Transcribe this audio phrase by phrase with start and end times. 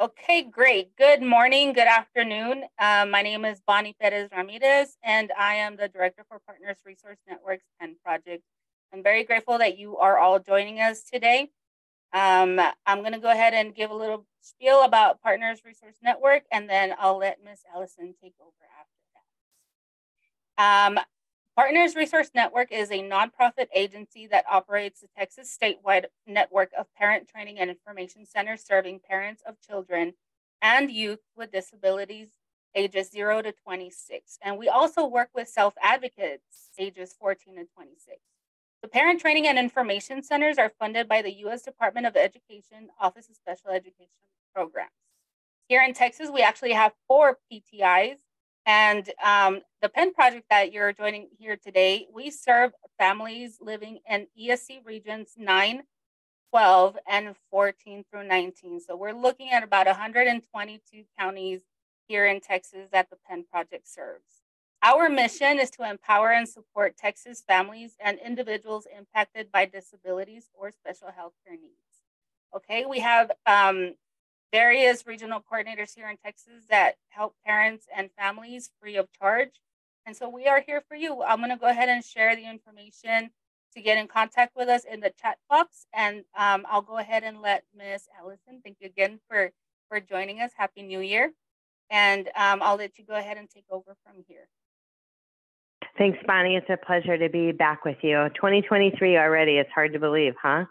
[0.00, 0.96] Okay, great.
[0.96, 2.64] Good morning, good afternoon.
[2.78, 7.18] Uh, my name is Bonnie Perez Ramirez, and I am the Director for Partners Resource
[7.28, 8.42] Network's PEN Project.
[8.94, 11.50] I'm very grateful that you are all joining us today.
[12.14, 16.44] Um, I'm going to go ahead and give a little spiel about Partners Resource Network,
[16.50, 17.58] and then I'll let Ms.
[17.74, 18.96] Allison take over after
[20.96, 20.96] that.
[20.96, 21.04] Um,
[21.60, 27.28] Partners Resource Network is a nonprofit agency that operates the Texas statewide network of parent
[27.28, 30.14] training and information centers serving parents of children
[30.62, 32.28] and youth with disabilities
[32.74, 34.38] ages 0 to 26.
[34.42, 38.16] And we also work with self advocates ages 14 to 26.
[38.80, 41.60] The parent training and information centers are funded by the U.S.
[41.60, 44.08] Department of Education Office of Special Education
[44.54, 44.88] Programs.
[45.68, 48.16] Here in Texas, we actually have four PTIs
[48.66, 54.26] and um, the PEN project that you're joining here today, we serve families living in
[54.40, 55.82] ESC regions 9,
[56.50, 58.80] 12, and 14 through 19.
[58.80, 61.62] So we're looking at about 122 counties
[62.06, 64.42] here in Texas that the PEN project serves.
[64.82, 70.70] Our mission is to empower and support Texas families and individuals impacted by disabilities or
[70.70, 71.74] special health care needs.
[72.56, 73.94] Okay, we have um,
[74.52, 79.60] various regional coordinators here in Texas that help parents and families free of charge.
[80.06, 81.22] And so we are here for you.
[81.22, 83.30] I'm going to go ahead and share the information
[83.74, 85.86] to get in contact with us in the chat box.
[85.94, 89.52] And um, I'll go ahead and let Miss Allison, thank you again for,
[89.88, 90.52] for joining us.
[90.56, 91.32] Happy New Year.
[91.90, 94.48] And um, I'll let you go ahead and take over from here.
[95.96, 96.56] Thanks, Bonnie.
[96.56, 98.28] It's a pleasure to be back with you.
[98.34, 99.52] 2023 already.
[99.58, 100.64] It's hard to believe, huh?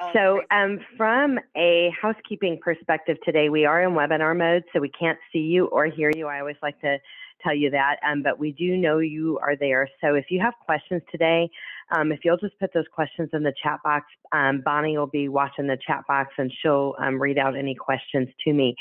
[0.00, 4.90] Oh, so, um, from a housekeeping perspective today, we are in webinar mode, so we
[4.90, 6.26] can't see you or hear you.
[6.26, 6.98] I always like to
[7.42, 9.88] tell you that, um, but we do know you are there.
[10.00, 11.50] So, if you have questions today,
[11.94, 15.28] um, if you'll just put those questions in the chat box, um, Bonnie will be
[15.28, 18.74] watching the chat box and she'll um, read out any questions to me.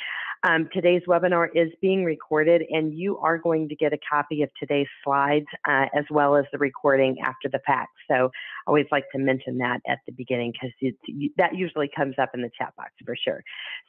[0.44, 4.50] Um, today's webinar is being recorded and you are going to get a copy of
[4.60, 7.94] today's slides uh, as well as the recording after the fact.
[8.08, 8.30] So I
[8.68, 10.96] always like to mention that at the beginning because
[11.38, 13.42] that usually comes up in the chat box for sure.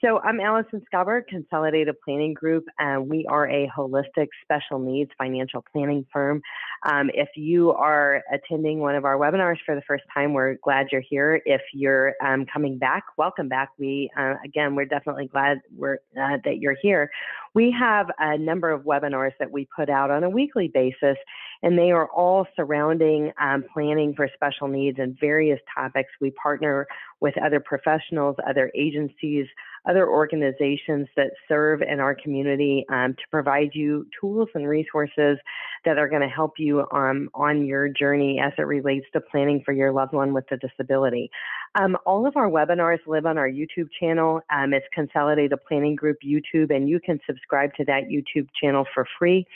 [0.03, 2.65] So I'm Allison Schaberg, Consolidated Planning Group.
[2.81, 6.41] Uh, we are a holistic special needs financial planning firm.
[6.87, 10.89] Um, if you are attending one of our webinars for the first time, we're glad
[10.93, 11.41] you're here.
[11.47, 13.71] If you're um, coming back, welcome back.
[13.79, 17.11] We, uh, again, we're definitely glad we're, uh, that you're here.
[17.55, 21.17] We have a number of webinars that we put out on a weekly basis,
[21.63, 26.11] and they are all surrounding um, planning for special needs and various topics.
[26.21, 26.87] We partner
[27.21, 29.47] with other professionals, other agencies,
[29.89, 35.39] other organizations that serve in our community um, to provide you tools and resources
[35.85, 39.63] that are going to help you um, on your journey as it relates to planning
[39.65, 41.31] for your loved one with a disability.
[41.77, 44.41] Um, all of our webinars live on our YouTube channel.
[44.51, 49.07] Um, it's Consolidated Planning Group YouTube, and you can subscribe to that YouTube channel for
[49.19, 49.47] free.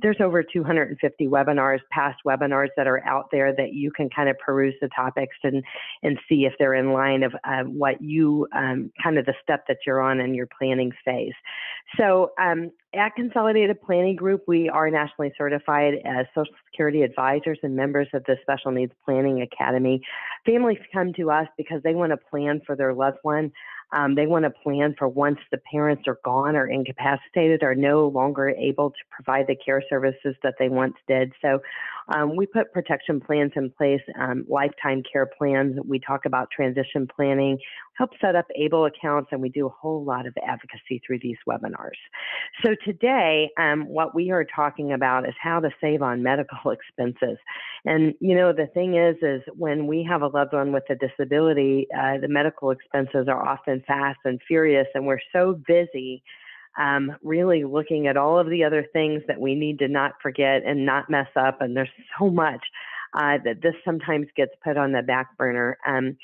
[0.00, 4.38] There's over 250 webinars, past webinars that are out there that you can kind of
[4.38, 5.62] peruse the topics and,
[6.02, 9.64] and see if they're in line of uh, what you um, kind of the step
[9.68, 11.32] that you're on in your planning phase.
[11.96, 17.74] So um, at Consolidated Planning Group, we are nationally certified as Social Security advisors and
[17.74, 20.02] members of the Special Needs Planning Academy.
[20.44, 23.52] Families come to us because they want to plan for their loved one.
[23.92, 28.08] Um, they want to plan for once the parents are gone or incapacitated or no
[28.08, 31.32] longer able to provide the care services that they once did.
[31.42, 31.60] So
[32.14, 35.76] um, we put protection plans in place, um, lifetime care plans.
[35.84, 37.58] We talk about transition planning,
[37.96, 41.36] help set up ABLE accounts, and we do a whole lot of advocacy through these
[41.48, 41.98] webinars.
[42.64, 47.38] So today, um, what we are talking about is how to save on medical expenses.
[47.84, 50.94] And you know, the thing is, is when we have a loved one with a
[50.94, 56.22] disability, uh, the medical expenses are often fast and furious, and we're so busy
[56.78, 60.62] um, really looking at all of the other things that we need to not forget
[60.64, 61.60] and not mess up.
[61.60, 61.88] And there's
[62.18, 62.62] so much
[63.14, 65.76] uh, that this sometimes gets put on the back burner.
[65.86, 66.16] Um,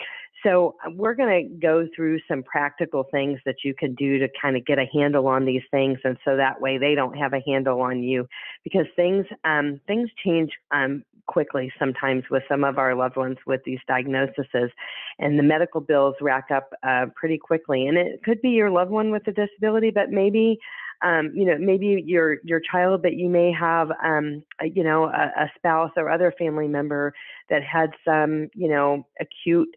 [0.43, 4.28] so uh, we're going to go through some practical things that you can do to
[4.41, 7.33] kind of get a handle on these things, and so that way they don't have
[7.33, 8.28] a handle on you,
[8.65, 13.60] because things um, things change um, quickly sometimes with some of our loved ones with
[13.65, 14.71] these diagnoses,
[15.18, 17.86] and the medical bills rack up uh, pretty quickly.
[17.86, 20.59] And it could be your loved one with a disability, but maybe
[21.03, 25.04] um, you know, maybe your your child, but you may have, um, a, you know,
[25.04, 27.15] a, a, spouse or other family member
[27.51, 29.68] that had some, you know, acute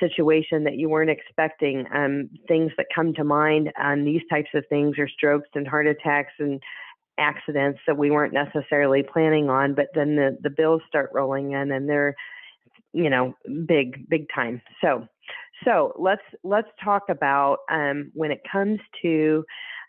[0.00, 1.86] situation that you weren't expecting.
[1.94, 5.86] Um, things that come to mind on these types of things are strokes and heart
[5.86, 6.62] attacks and
[7.18, 11.72] accidents that we weren't necessarily planning on, but then the, the bills start rolling in
[11.72, 12.14] and they're,
[12.92, 13.34] you know,
[13.66, 14.60] big, big time.
[14.82, 15.08] So
[15.64, 19.44] so let's let's talk about um, when it comes to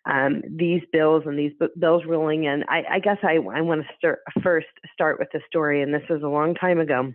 [0.09, 2.63] um, these bills and these bills rolling in.
[2.69, 6.07] I, I guess I, I want to start first start with the story, and this
[6.09, 7.13] was a long time ago.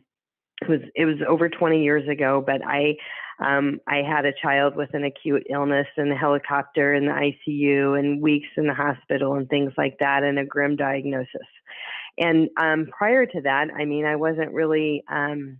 [0.62, 2.96] It was it was over 20 years ago, but I
[3.38, 7.12] um, I had a child with an acute illness and the helicopter in the
[7.48, 11.48] ICU and weeks in the hospital and things like that, and a grim diagnosis.
[12.18, 15.58] And um, prior to that, I mean, I wasn't really um,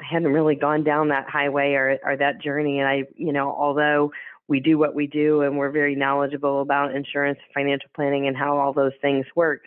[0.00, 2.80] I hadn't really gone down that highway or, or that journey.
[2.80, 4.12] And I, you know, although
[4.48, 8.56] we do what we do and we're very knowledgeable about insurance, financial planning, and how
[8.58, 9.62] all those things work,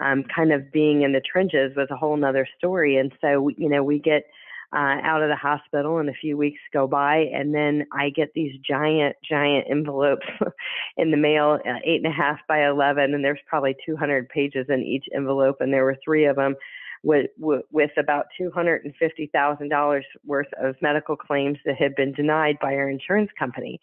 [0.00, 2.96] um, kind of being in the trenches was a whole nother story.
[2.96, 4.24] And so, you know, we get
[4.72, 8.34] uh, out of the hospital and a few weeks go by and then I get
[8.34, 10.26] these giant, giant envelopes
[10.96, 14.66] in the mail, uh, eight and a half by 11, and there's probably 200 pages
[14.68, 15.56] in each envelope.
[15.60, 16.54] And there were three of them
[17.02, 23.30] with, with about $250,000 worth of medical claims that had been denied by our insurance
[23.38, 23.80] company.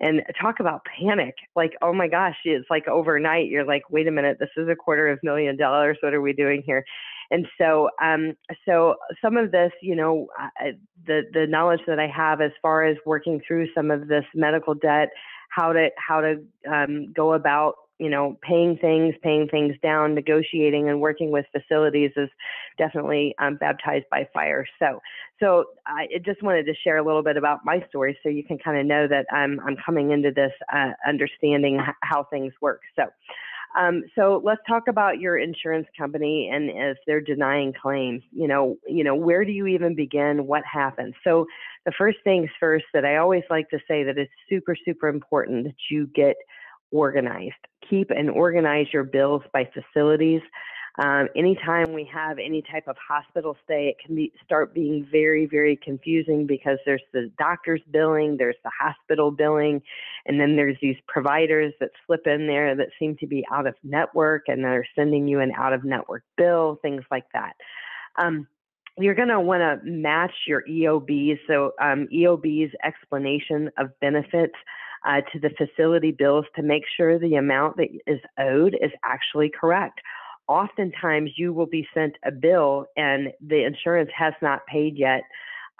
[0.00, 1.36] And talk about panic.
[1.54, 3.46] Like, oh my gosh, it's like overnight.
[3.48, 5.96] You're like, wait a minute, this is a quarter of a million dollars.
[6.00, 6.84] What are we doing here?
[7.30, 8.34] And so, um,
[8.66, 10.72] so some of this, you know, uh,
[11.06, 14.74] the the knowledge that I have as far as working through some of this medical
[14.74, 15.08] debt,
[15.48, 20.88] how to how to um, go about you know, paying things, paying things down, negotiating,
[20.88, 22.28] and working with facilities is
[22.76, 24.66] definitely um, baptized by fire.
[24.78, 25.00] So,
[25.40, 28.58] so I just wanted to share a little bit about my story, so you can
[28.58, 32.80] kind of know that I'm I'm coming into this uh, understanding how things work.
[32.96, 33.04] So.
[33.76, 38.76] Um, so let's talk about your insurance company and if they're denying claims, you know,
[38.86, 40.46] you know, where do you even begin?
[40.46, 41.14] What happens?
[41.24, 41.46] So
[41.84, 45.64] the first things first that I always like to say that it's super, super important
[45.64, 46.36] that you get
[46.94, 47.54] organized.
[47.90, 50.40] Keep and organize your bills by facilities.
[50.96, 55.44] Um, anytime we have any type of hospital stay, it can be start being very,
[55.44, 59.82] very confusing because there's the doctor's billing, there's the hospital billing,
[60.26, 63.74] and then there's these providers that slip in there that seem to be out of
[63.82, 67.54] network and they're sending you an out of network bill, things like that.
[68.16, 68.46] Um,
[68.96, 71.40] you're going to want to match your EOBs.
[71.48, 74.54] So um, EOB's explanation of benefits
[75.04, 79.50] uh, to the facility bills to make sure the amount that is owed is actually
[79.50, 80.00] correct.
[80.48, 85.22] Oftentimes, you will be sent a bill and the insurance has not paid yet.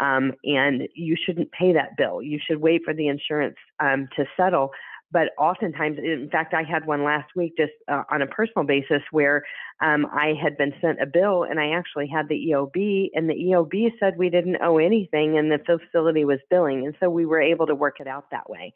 [0.00, 2.20] Um, and you shouldn't pay that bill.
[2.20, 4.70] You should wait for the insurance um, to settle
[5.14, 9.00] but oftentimes, in fact, I had one last week just uh, on a personal basis
[9.12, 9.44] where
[9.80, 13.34] um, I had been sent a bill and I actually had the EOB, and the
[13.34, 16.84] EOB said we didn't owe anything and the facility was billing.
[16.84, 18.74] And so we were able to work it out that way.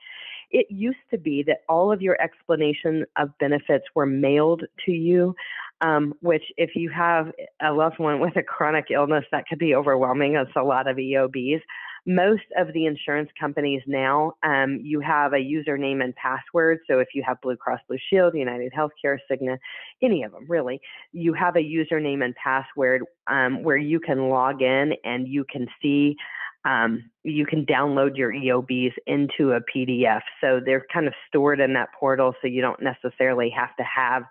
[0.53, 5.35] It used to be that all of your explanation of benefits were mailed to you,
[5.81, 9.75] um, which, if you have a loved one with a chronic illness, that could be
[9.75, 10.37] overwhelming.
[10.37, 11.63] It's a lot of EOBs.
[12.09, 16.79] Most of the insurance companies now, um, you have a username and password.
[16.89, 19.59] So if you have Blue Cross Blue Shield, United Healthcare, Cigna,
[20.03, 20.81] any of them really,
[21.13, 25.67] you have a username and password um, where you can log in and you can
[25.83, 26.17] see
[26.65, 30.23] um, you can download your EOBs into a PDF.
[30.41, 34.23] So they're kind of stored in that portal, so you don't necessarily have to have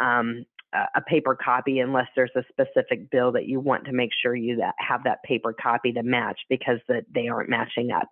[0.00, 4.34] um, a paper copy unless there's a specific bill that you want to make sure
[4.34, 8.08] you that have that paper copy to match because the, they aren't matching up.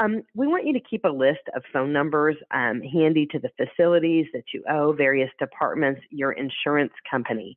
[0.00, 3.50] Um, we want you to keep a list of phone numbers um, handy to the
[3.56, 7.56] facilities that you owe, various departments, your insurance company.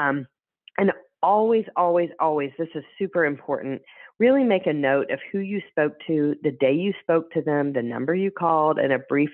[0.00, 0.26] Um,
[0.76, 3.80] and always, always, always, this is super important.
[4.18, 7.72] Really make a note of who you spoke to, the day you spoke to them,
[7.72, 9.30] the number you called, and a brief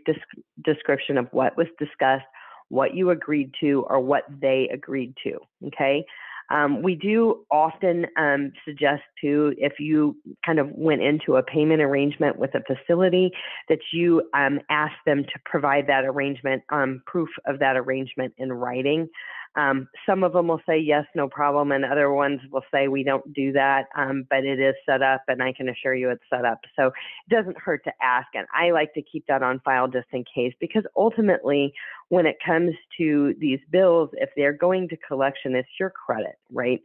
[0.65, 2.25] description of what was discussed
[2.71, 5.39] what you agreed to or what they agreed to.
[5.67, 6.05] Okay.
[6.51, 11.81] Um, we do often um, suggest to, if you kind of went into a payment
[11.81, 13.31] arrangement with a facility,
[13.69, 18.53] that you um, ask them to provide that arrangement, um, proof of that arrangement in
[18.53, 19.09] writing.
[19.57, 23.03] Um, some of them will say yes, no problem, and other ones will say we
[23.03, 26.23] don't do that, um, but it is set up, and I can assure you it's
[26.31, 26.61] set up.
[26.77, 30.07] So it doesn't hurt to ask, and I like to keep that on file just
[30.13, 31.75] in case, because ultimately,
[32.11, 36.81] when it comes to these bills, if they're going to collection, it's your credit, right?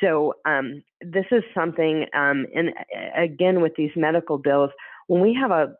[0.00, 2.70] So um, this is something, um, and
[3.16, 4.70] again with these medical bills,
[5.06, 5.74] when we have a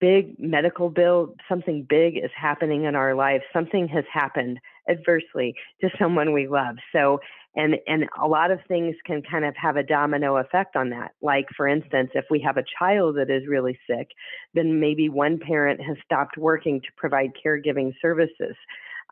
[0.00, 5.88] big medical bill, something big is happening in our life, something has happened adversely to
[5.98, 6.76] someone we love.
[6.92, 7.20] So,
[7.54, 11.12] and and a lot of things can kind of have a domino effect on that.
[11.22, 14.08] Like for instance, if we have a child that is really sick,
[14.54, 18.56] then maybe one parent has stopped working to provide caregiving services.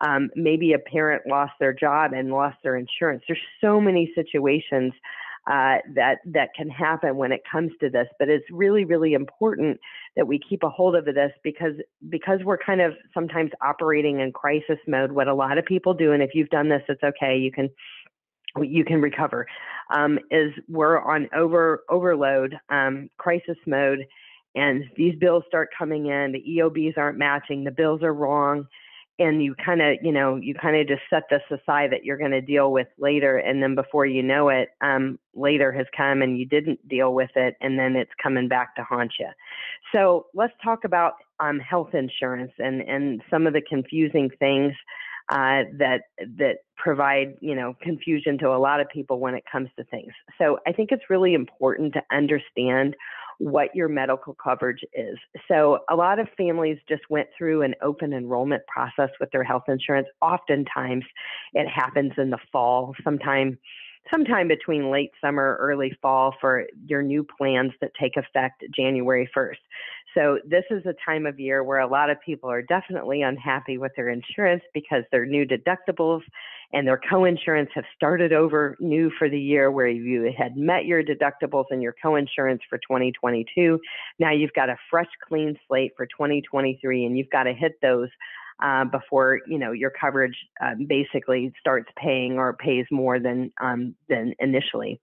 [0.04, 3.22] Um, maybe a parent lost their job and lost their insurance.
[3.28, 4.92] There's so many situations
[5.46, 8.06] uh, that that can happen when it comes to this.
[8.18, 9.78] But it's really, really important
[10.16, 11.74] that we keep a hold of this because
[12.08, 15.12] because we're kind of sometimes operating in crisis mode.
[15.12, 17.36] What a lot of people do, and if you've done this, it's okay.
[17.36, 17.68] You can
[18.62, 19.46] you can recover.
[19.94, 24.06] Um, is we're on over overload um, crisis mode,
[24.54, 26.32] and these bills start coming in.
[26.32, 27.64] The EOBs aren't matching.
[27.64, 28.66] The bills are wrong
[29.18, 32.18] and you kind of you know you kind of just set this aside that you're
[32.18, 36.22] going to deal with later and then before you know it um, later has come
[36.22, 39.28] and you didn't deal with it and then it's coming back to haunt you
[39.92, 44.72] so let's talk about um, health insurance and and some of the confusing things
[45.30, 46.02] uh, that
[46.36, 50.12] that provide you know confusion to a lot of people when it comes to things.
[50.38, 52.94] So i think it's really important to understand
[53.38, 55.18] what your medical coverage is.
[55.48, 59.64] So a lot of families just went through an open enrollment process with their health
[59.68, 60.08] insurance.
[60.20, 61.04] Oftentimes
[61.52, 63.58] it happens in the fall, sometime
[64.10, 69.56] sometime between late summer, early fall for your new plans that take effect January 1st.
[70.14, 73.78] So this is a time of year where a lot of people are definitely unhappy
[73.78, 76.22] with their insurance because their new deductibles
[76.72, 81.02] and their co-insurance have started over new for the year where you had met your
[81.02, 83.80] deductibles and your co-insurance for 2022.
[84.20, 88.08] Now you've got a fresh clean slate for 2023 and you've got to hit those
[88.62, 93.94] uh, before you know your coverage uh, basically starts paying or pays more than um,
[94.08, 95.00] than initially.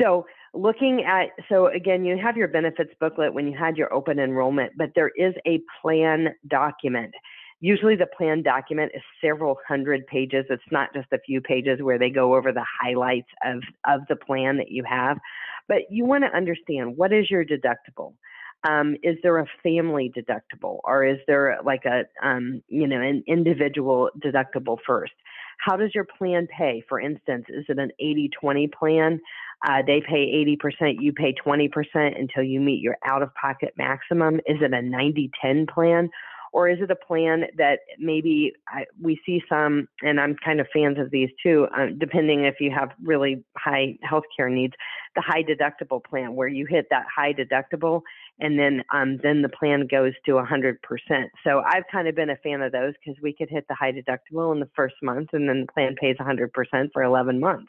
[0.00, 4.18] So looking at so again you have your benefits booklet when you had your open
[4.18, 7.12] enrollment but there is a plan document.
[7.60, 10.46] Usually the plan document is several hundred pages.
[10.48, 14.16] It's not just a few pages where they go over the highlights of of the
[14.16, 15.18] plan that you have.
[15.66, 18.14] But you want to understand what is your deductible
[18.64, 23.22] um, is there a family deductible or is there like a um, you know an
[23.26, 25.12] individual deductible first?
[25.64, 26.82] How does your plan pay?
[26.88, 29.20] For instance is it an 80-20 plan?
[29.66, 34.36] Uh, they pay 80% you pay 20% until you meet your out-of-pocket maximum.
[34.46, 36.10] Is it a 90-10 plan
[36.52, 40.66] or is it a plan that maybe I, we see some, and I'm kind of
[40.72, 44.74] fans of these too, uh, depending if you have really high healthcare needs,
[45.14, 48.02] the high deductible plan where you hit that high deductible
[48.40, 50.76] and then um, then the plan goes to 100%.
[51.44, 53.92] So I've kind of been a fan of those because we could hit the high
[53.92, 56.50] deductible in the first month and then the plan pays 100%
[56.92, 57.68] for 11 months.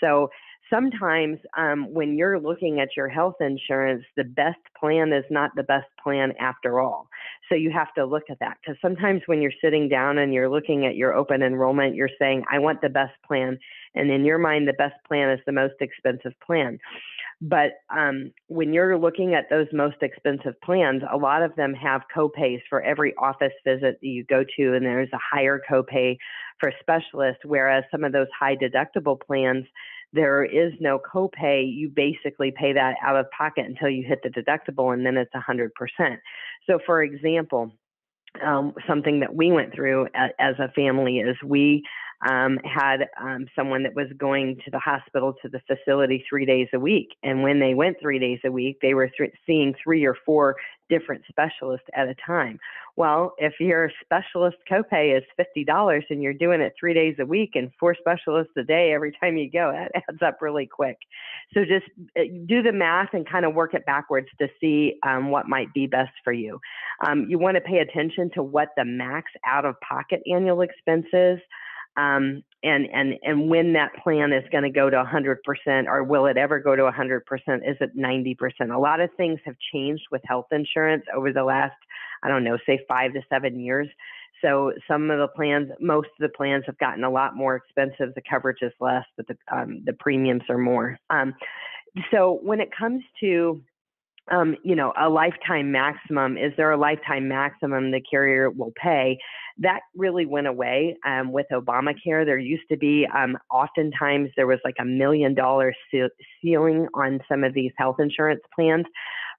[0.00, 0.28] So
[0.70, 5.62] sometimes um, when you're looking at your health insurance, the best plan is not the
[5.62, 7.08] best plan after all.
[7.48, 10.48] So you have to look at that because sometimes when you're sitting down and you're
[10.48, 13.58] looking at your open enrollment, you're saying, I want the best plan.
[13.94, 16.78] And in your mind, the best plan is the most expensive plan.
[17.40, 22.02] But um, when you're looking at those most expensive plans, a lot of them have
[22.14, 26.16] copays for every office visit that you go to, and there's a higher copay
[26.58, 29.64] for specialists, whereas some of those high deductible plans,
[30.12, 31.70] there is no copay.
[31.72, 35.32] You basically pay that out of pocket until you hit the deductible, and then it's
[35.34, 35.70] 100%.
[36.68, 37.72] So, for example,
[38.44, 41.82] um, something that we went through as a family is we
[42.26, 46.68] um, had um, someone that was going to the hospital to the facility three days
[46.72, 47.10] a week.
[47.22, 50.56] And when they went three days a week, they were th- seeing three or four
[50.88, 52.58] different specialists at a time.
[52.96, 57.50] Well, if your specialist copay is $50 and you're doing it three days a week
[57.54, 60.96] and four specialists a day every time you go, that adds up really quick.
[61.54, 61.86] So just
[62.18, 65.72] uh, do the math and kind of work it backwards to see um, what might
[65.72, 66.60] be best for you.
[67.06, 71.06] Um, you want to pay attention to what the max out of pocket annual expense
[71.12, 71.38] is
[71.98, 76.26] um, and and and when that plan is going to go to 100% or will
[76.26, 77.20] it ever go to 100%
[77.68, 81.76] is it 90% a lot of things have changed with health insurance over the last
[82.22, 83.88] i don't know say five to seven years.
[84.42, 88.14] So some of the plans most of the plans have gotten a lot more expensive
[88.14, 90.98] the coverage is less but the um, the premiums are more.
[91.10, 91.34] Um,
[92.12, 93.60] so when it comes to
[94.30, 96.36] um, you know, a lifetime maximum.
[96.36, 99.18] Is there a lifetime maximum the carrier will pay?
[99.58, 102.24] That really went away um, with Obamacare.
[102.24, 105.74] There used to be, um, oftentimes, there was like a million dollar
[106.42, 108.86] ceiling on some of these health insurance plans.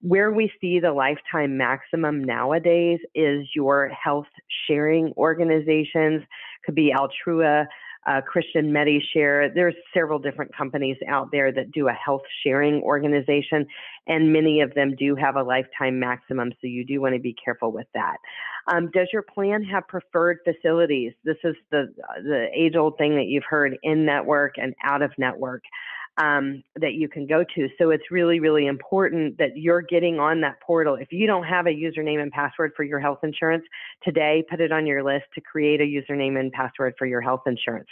[0.02, 4.28] Where we see the lifetime maximum nowadays is your health
[4.68, 6.24] sharing organizations,
[6.66, 7.66] could be Altrua
[8.10, 9.54] uh, Christian MediShare.
[9.54, 13.68] There's several different companies out there that do a health sharing organization,
[14.08, 17.36] and many of them do have a lifetime maximum, so you do want to be
[17.44, 18.18] careful with that.
[18.72, 21.14] Um, does your plan have preferred facilities?
[21.24, 25.12] This is the the age old thing that you've heard in network and out of
[25.18, 25.64] network.
[26.20, 27.70] Um, that you can go to.
[27.78, 30.96] So it's really, really important that you're getting on that portal.
[30.96, 33.64] If you don't have a username and password for your health insurance
[34.04, 37.44] today, put it on your list to create a username and password for your health
[37.46, 37.88] insurance.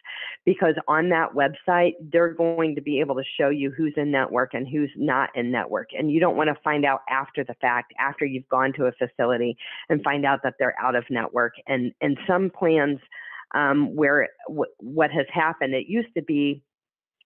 [0.45, 4.53] Because on that website, they're going to be able to show you who's in network
[4.53, 5.89] and who's not in network.
[5.97, 8.91] And you don't want to find out after the fact, after you've gone to a
[8.91, 9.57] facility
[9.89, 11.53] and find out that they're out of network.
[11.65, 12.99] And, and some plans,
[13.55, 16.61] um, where w- what has happened, it used to be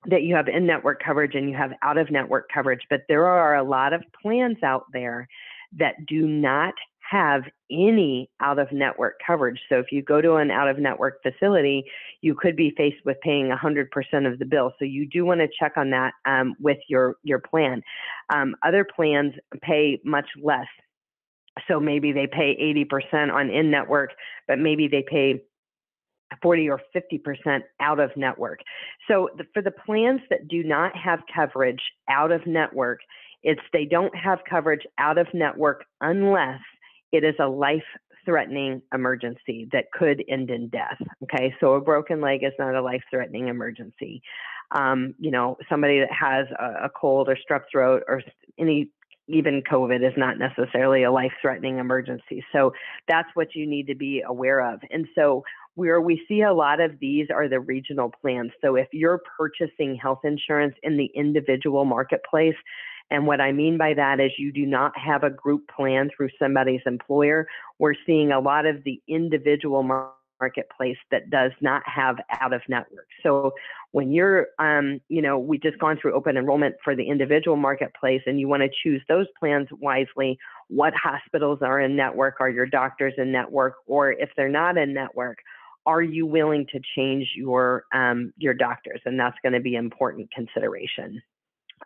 [0.08, 3.28] that you have in network coverage and you have out of network coverage, but there
[3.28, 5.28] are a lot of plans out there
[5.78, 6.74] that do not
[7.12, 9.60] have any out of network coverage.
[9.70, 11.84] So if you go to an out of network facility,
[12.22, 14.72] you could be faced with paying 100% of the bill.
[14.80, 17.82] So you do want to check on that um, with your, your plan.
[18.34, 20.68] Um, other plans pay much less.
[21.68, 22.56] So maybe they pay
[23.14, 24.12] 80% on in network,
[24.48, 25.42] but maybe they pay
[26.42, 28.60] 40 or 50% out of network.
[29.08, 33.00] So the, for the plans that do not have coverage out of network,
[33.44, 36.60] it's they don't have coverage out of network unless
[37.12, 37.84] it is a life
[38.24, 41.02] threatening emergency that could end in death.
[41.24, 44.22] Okay, so a broken leg is not a life threatening emergency.
[44.72, 48.22] Um, you know, somebody that has a, a cold or strep throat or
[48.58, 48.90] any
[49.28, 52.44] even COVID is not necessarily a life threatening emergency.
[52.52, 52.74] So
[53.08, 54.82] that's what you need to be aware of.
[54.90, 55.44] And so
[55.76, 58.52] where we see a lot of these are the regional plans.
[58.62, 62.56] So if you're purchasing health insurance in the individual marketplace,
[63.10, 66.30] and what I mean by that is you do not have a group plan through
[66.40, 67.46] somebody's employer.
[67.78, 69.84] We're seeing a lot of the individual
[70.42, 73.08] marketplace that does not have out of network.
[73.24, 73.54] So
[73.92, 78.22] when you're, um, you know, we just gone through open enrollment for the individual marketplace
[78.26, 82.36] and you want to choose those plans wisely, what hospitals are in network?
[82.40, 83.76] Are your doctors in network?
[83.86, 85.38] Or if they're not in network,
[85.86, 89.02] are you willing to change your um, your doctors?
[89.06, 91.22] And that's going to be important consideration.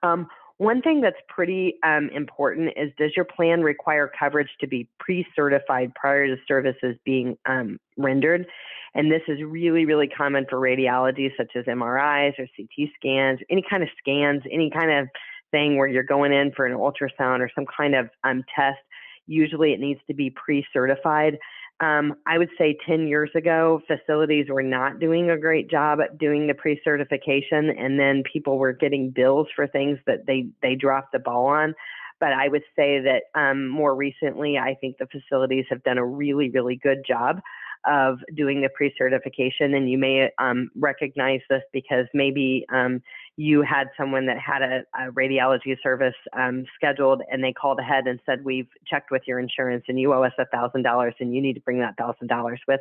[0.04, 4.88] Um, one thing that's pretty um, important is does your plan require coverage to be
[5.00, 8.46] pre-certified prior to services being um, rendered?
[8.94, 13.64] And this is really, really common for radiology, such as MRIs or CT scans, any
[13.70, 15.10] kind of scans, any kind of
[15.52, 18.80] thing where you're going in for an ultrasound or some kind of um, test.
[19.28, 21.38] Usually it needs to be pre-certified.
[21.82, 26.18] Um, I would say 10 years ago, facilities were not doing a great job at
[26.18, 31.12] doing the pre-certification, and then people were getting bills for things that they they dropped
[31.12, 31.76] the ball on.
[32.20, 36.06] But I would say that um, more recently, I think the facilities have done a
[36.06, 37.42] really, really good job
[37.86, 43.02] of doing the pre-certification, and you may um, recognize this because maybe um,
[43.38, 48.08] you had someone that had a, a radiology service um, scheduled and they called ahead
[48.08, 51.36] and said, we've checked with your insurance and you owe us a thousand dollars and
[51.36, 52.80] you need to bring that thousand dollars with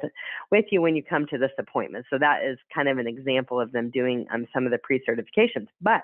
[0.52, 2.06] with you when you come to this appointment.
[2.08, 5.66] So that is kind of an example of them doing um, some of the pre-certifications.
[5.80, 6.02] But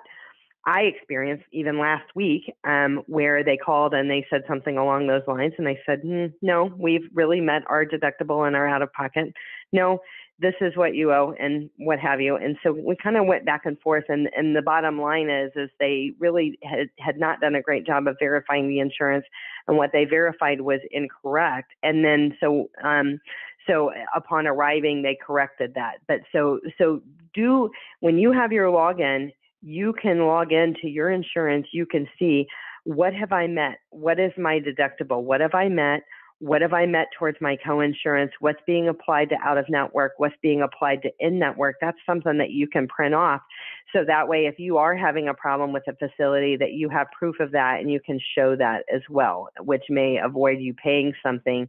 [0.66, 5.22] I experienced even last week um, where they called and they said something along those
[5.26, 8.92] lines, and I said, mm, "No, we've really met our deductible and our out of
[8.92, 9.32] pocket.
[9.72, 10.00] No,
[10.40, 12.36] this is what you owe and what have you.
[12.36, 15.52] And so we kind of went back and forth and, and the bottom line is
[15.54, 19.26] is they really had, had not done a great job of verifying the insurance
[19.68, 21.72] and what they verified was incorrect.
[21.82, 23.20] And then so um
[23.66, 25.98] so upon arriving they corrected that.
[26.08, 27.02] But so so
[27.34, 32.46] do when you have your login, you can log into your insurance, you can see
[32.84, 33.78] what have I met?
[33.90, 35.22] What is my deductible?
[35.22, 36.00] What have I met?
[36.40, 38.32] What have I met towards my co-insurance?
[38.40, 40.12] What's being applied to out of network?
[40.16, 41.76] What's being applied to in network?
[41.80, 43.42] That's something that you can print off.
[43.94, 47.08] So that way, if you are having a problem with a facility, that you have
[47.16, 51.12] proof of that and you can show that as well, which may avoid you paying
[51.22, 51.68] something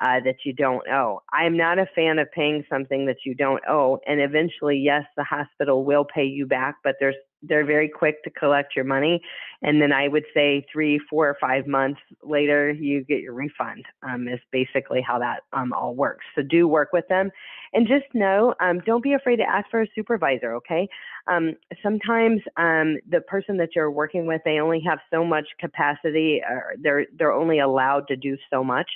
[0.00, 1.20] uh, that you don't owe.
[1.32, 3.98] I'm not a fan of paying something that you don't owe.
[4.06, 8.30] And eventually, yes, the hospital will pay you back, but there's they're very quick to
[8.30, 9.20] collect your money.
[9.62, 13.84] And then I would say three, four, or five months later, you get your refund,
[14.02, 16.24] um, is basically how that um, all works.
[16.34, 17.30] So do work with them.
[17.72, 20.88] And just know, um, don't be afraid to ask for a supervisor, okay?
[21.26, 26.42] Um, sometimes um, the person that you're working with, they only have so much capacity,
[26.46, 28.90] or they're, they're only allowed to do so much.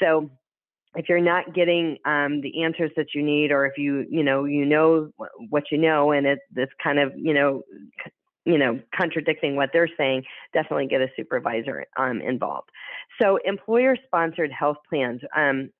[0.00, 0.30] So
[0.94, 4.44] if you're not getting um, the answers that you need, or if you you know
[4.44, 5.10] you know
[5.48, 7.62] what you know, and it, it's kind of you know
[8.44, 12.68] you know contradicting what they're saying, definitely get a supervisor um, involved.
[13.20, 15.20] So employer-sponsored health plans.
[15.36, 15.70] Um,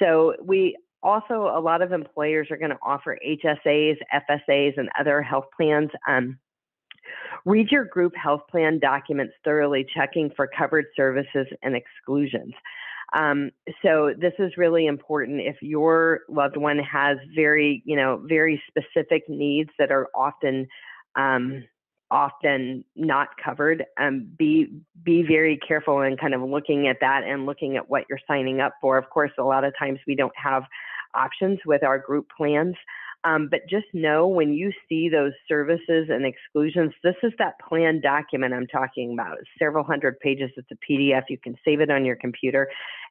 [0.00, 5.22] so we also a lot of employers are going to offer HSAs, FSAs, and other
[5.22, 5.90] health plans.
[6.08, 6.38] Um,
[7.44, 12.54] read your group health plan documents thoroughly, checking for covered services and exclusions.
[13.12, 13.50] Um,
[13.82, 19.28] so this is really important if your loved one has very, you know, very specific
[19.28, 20.68] needs that are often
[21.16, 21.64] um,
[22.10, 23.84] often not covered.
[23.98, 24.68] Um, be
[25.02, 28.60] be very careful in kind of looking at that and looking at what you're signing
[28.60, 28.98] up for.
[28.98, 30.64] Of course, a lot of times we don't have
[31.14, 32.76] options with our group plans.
[33.24, 38.00] Um, but just know when you see those services and exclusions, this is that plan
[38.00, 39.38] document I'm talking about.
[39.38, 40.50] It's several hundred pages.
[40.56, 41.24] It's a PDF.
[41.28, 42.68] You can save it on your computer.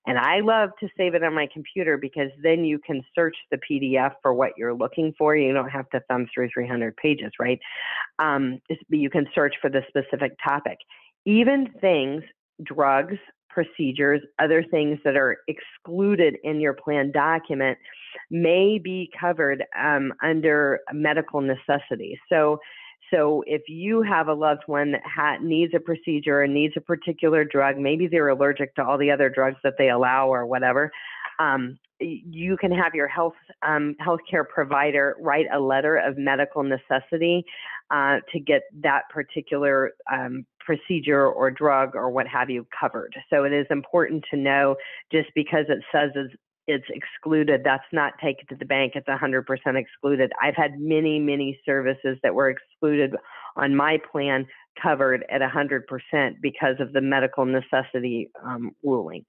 [0.08, 3.58] And I love to save it on my computer because then you can search the
[3.58, 5.36] PDF for what you're looking for.
[5.36, 7.60] You don't have to thumb through 300 pages, right?
[8.18, 10.78] Um, you can search for the specific topic.
[11.26, 12.24] Even things,
[12.64, 13.18] drugs,
[13.50, 17.78] procedures, other things that are excluded in your plan document
[18.30, 22.20] may be covered um, under medical necessity.
[22.30, 22.60] So,
[23.12, 26.82] so if you have a loved one that ha- needs a procedure and needs a
[26.82, 30.92] particular drug, maybe they're allergic to all the other drugs that they allow or whatever,
[31.40, 37.44] um, you can have your health um, healthcare provider write a letter of medical necessity
[37.92, 43.14] uh, to get that particular um, procedure or drug or what have you covered.
[43.30, 44.76] So it is important to know
[45.12, 46.12] just because it says
[46.70, 49.44] it's, excluded, that's not taken to the bank, it's 100%
[49.76, 50.32] excluded.
[50.42, 53.16] I've had many, many services that were excluded
[53.56, 54.46] on my plan
[54.82, 59.26] covered at 100% because of the medical necessity um, ruling.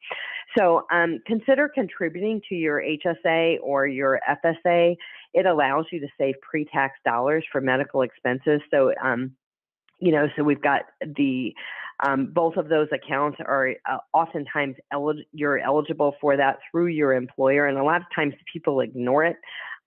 [0.56, 4.96] So um, consider contributing to your HSA or your FSA.
[5.32, 8.60] It allows you to save pre tax dollars for medical expenses.
[8.70, 9.32] So um,
[10.00, 10.82] you know, so we've got
[11.16, 11.54] the
[12.02, 17.12] um, both of those accounts are uh, oftentimes elig- you're eligible for that through your
[17.12, 19.36] employer, and a lot of times people ignore it.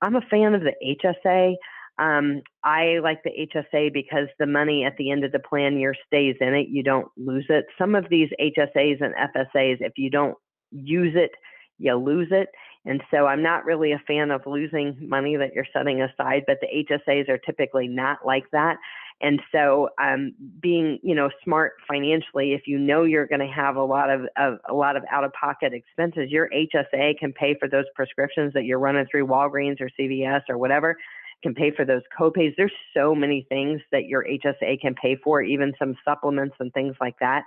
[0.01, 0.73] I'm a fan of the
[1.03, 1.55] HSA.
[1.99, 5.95] Um, I like the HSA because the money at the end of the plan year
[6.07, 6.67] stays in it.
[6.69, 7.65] You don't lose it.
[7.77, 10.35] Some of these HSAs and FSAs, if you don't
[10.71, 11.31] use it,
[11.77, 12.49] you lose it.
[12.85, 16.57] And so I'm not really a fan of losing money that you're setting aside, but
[16.61, 18.77] the HSAs are typically not like that.
[19.23, 23.77] And so, um, being you know smart financially, if you know you're going to have
[23.77, 27.55] a lot of, of a lot of out of pocket expenses, your HSA can pay
[27.57, 30.97] for those prescriptions that you're running through Walgreens or CVS or whatever.
[31.41, 32.53] Can pay for those copays.
[32.55, 36.95] There's so many things that your HSA can pay for, even some supplements and things
[37.01, 37.43] like that.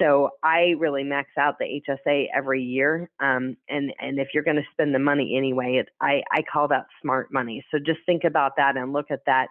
[0.00, 3.10] So I really max out the HSA every year.
[3.20, 6.68] Um, and and if you're going to spend the money anyway, it, I I call
[6.68, 7.64] that smart money.
[7.70, 9.48] So just think about that and look at that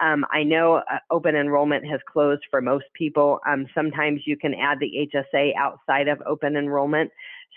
[0.00, 3.40] um, I know uh, open enrollment has closed for most people.
[3.48, 7.10] Um, sometimes you can add the HSA outside of open enrollment.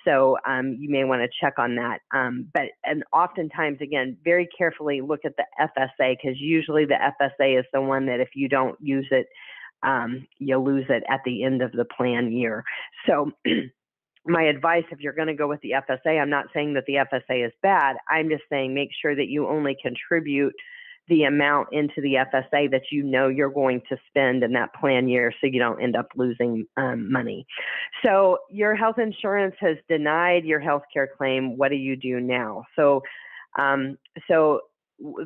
[0.05, 1.99] So um, you may want to check on that.
[2.13, 7.59] Um, but and oftentimes, again, very carefully look at the FSA because usually the FSA
[7.59, 9.27] is the one that if you don't use it,
[9.83, 12.63] um, you lose it at the end of the plan year.
[13.07, 13.31] So
[14.25, 16.95] my advice if you're going to go with the FSA, I'm not saying that the
[16.95, 17.97] FSA is bad.
[18.09, 20.53] I'm just saying make sure that you only contribute
[21.07, 25.07] the amount into the FSA that you know you're going to spend in that plan
[25.07, 27.45] year so you don't end up losing um, money.
[28.05, 31.57] So your health insurance has denied your health care claim.
[31.57, 32.65] What do you do now?
[32.75, 33.03] So,
[33.57, 34.61] um, so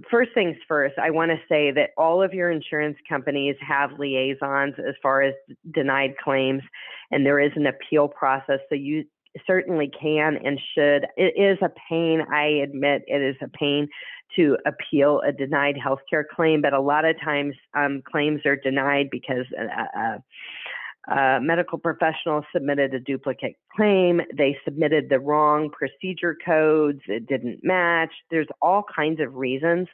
[0.09, 4.75] first things first, I want to say that all of your insurance companies have liaisons
[4.77, 5.33] as far as
[5.73, 6.61] denied claims,
[7.09, 8.59] and there is an appeal process.
[8.69, 9.05] So you
[9.45, 11.07] certainly can and should.
[11.17, 13.87] It is a pain, I admit, it is a pain
[14.35, 19.09] to appeal a denied healthcare claim, but a lot of times um, claims are denied
[19.11, 24.21] because a, a, a, medical professional submitted a duplicate claim.
[24.35, 27.01] They submitted the wrong procedure codes.
[27.07, 28.11] It didn't match.
[28.29, 29.87] There's all kinds of reasons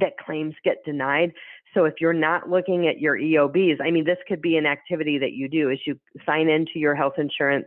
[0.00, 1.32] that claims get denied.
[1.74, 5.18] So if you're not looking at your EOBs, I mean, this could be an activity
[5.18, 7.66] that you do is you sign into your health insurance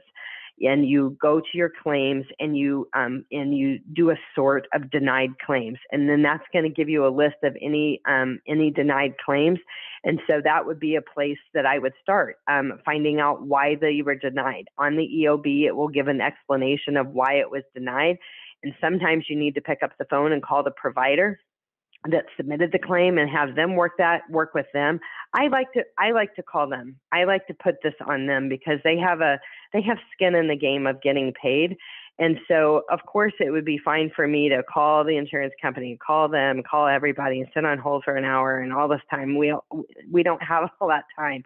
[0.61, 4.89] and you go to your claims and you um, and you do a sort of
[4.91, 8.71] denied claims, and then that's going to give you a list of any um, any
[8.71, 9.59] denied claims,
[10.03, 13.75] and so that would be a place that I would start um, finding out why
[13.75, 14.65] they were denied.
[14.77, 18.17] On the EOB, it will give an explanation of why it was denied,
[18.63, 21.39] and sometimes you need to pick up the phone and call the provider
[22.09, 24.99] that submitted the claim and have them work that work with them
[25.33, 26.95] i like to i like to call them.
[27.11, 29.39] I like to put this on them because they have a
[29.73, 31.77] they have skin in the game of getting paid.
[32.17, 35.97] And so of course it would be fine for me to call the insurance company
[36.05, 39.37] call them call everybody and sit on hold for an hour and all this time.
[39.37, 39.55] We
[40.11, 41.43] we don't have all that time.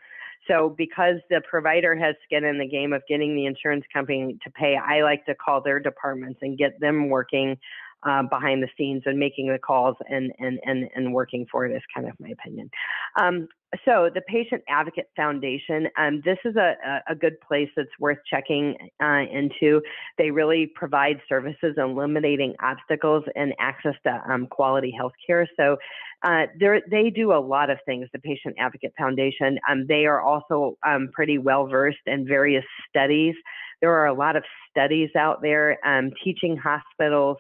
[0.48, 4.52] So because the provider has skin in the game of getting the insurance company to
[4.52, 7.58] pay i like to call their departments and get them working
[8.06, 11.76] uh, behind the scenes and making the calls and, and, and, and working for it
[11.76, 12.70] is kind of my opinion.
[13.20, 13.48] Um,
[13.86, 16.76] so the Patient Advocate Foundation, um, this is a,
[17.08, 19.82] a good place that's worth checking uh, into.
[20.18, 25.48] They really provide services eliminating obstacles and access to um, quality health care.
[25.58, 25.78] So
[26.24, 29.58] uh, they do a lot of things, the Patient Advocate Foundation.
[29.70, 33.36] Um, they are also um, pretty well versed in various studies.
[33.82, 37.38] There are a lot of studies out there um, teaching hospitals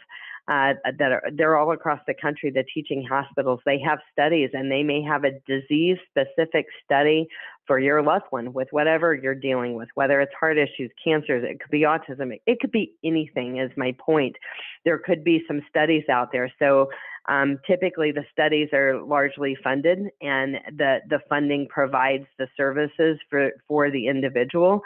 [0.47, 2.51] uh, that are they're all across the country.
[2.51, 7.27] The teaching hospitals they have studies, and they may have a disease specific study
[7.65, 11.61] for your loved one with whatever you're dealing with, whether it's heart issues, cancers, it
[11.61, 13.57] could be autism, it could be anything.
[13.57, 14.35] Is my point.
[14.83, 16.51] There could be some studies out there.
[16.59, 16.89] So
[17.29, 23.51] um, typically, the studies are largely funded, and the the funding provides the services for
[23.67, 24.81] for the individual.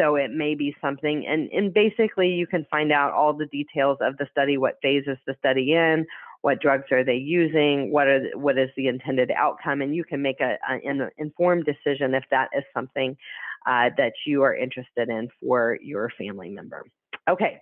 [0.00, 3.98] So it may be something, and, and basically you can find out all the details
[4.00, 6.06] of the study, what phase is the study in,
[6.40, 10.22] what drugs are they using, what are what is the intended outcome, and you can
[10.22, 13.14] make a, a an informed decision if that is something
[13.66, 16.86] uh, that you are interested in for your family member.
[17.28, 17.60] Okay,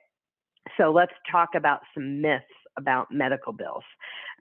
[0.77, 2.45] so let's talk about some myths
[2.77, 3.83] about medical bills.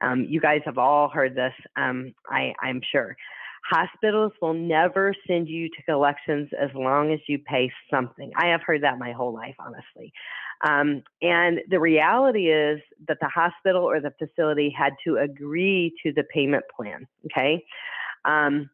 [0.01, 3.17] Um, you guys have all heard this, um, I, I'm sure.
[3.69, 8.31] Hospitals will never send you to collections as long as you pay something.
[8.35, 10.13] I have heard that my whole life, honestly.
[10.65, 16.13] Um, and the reality is that the hospital or the facility had to agree to
[16.13, 17.07] the payment plan.
[17.25, 17.63] Okay.
[18.25, 18.69] Um,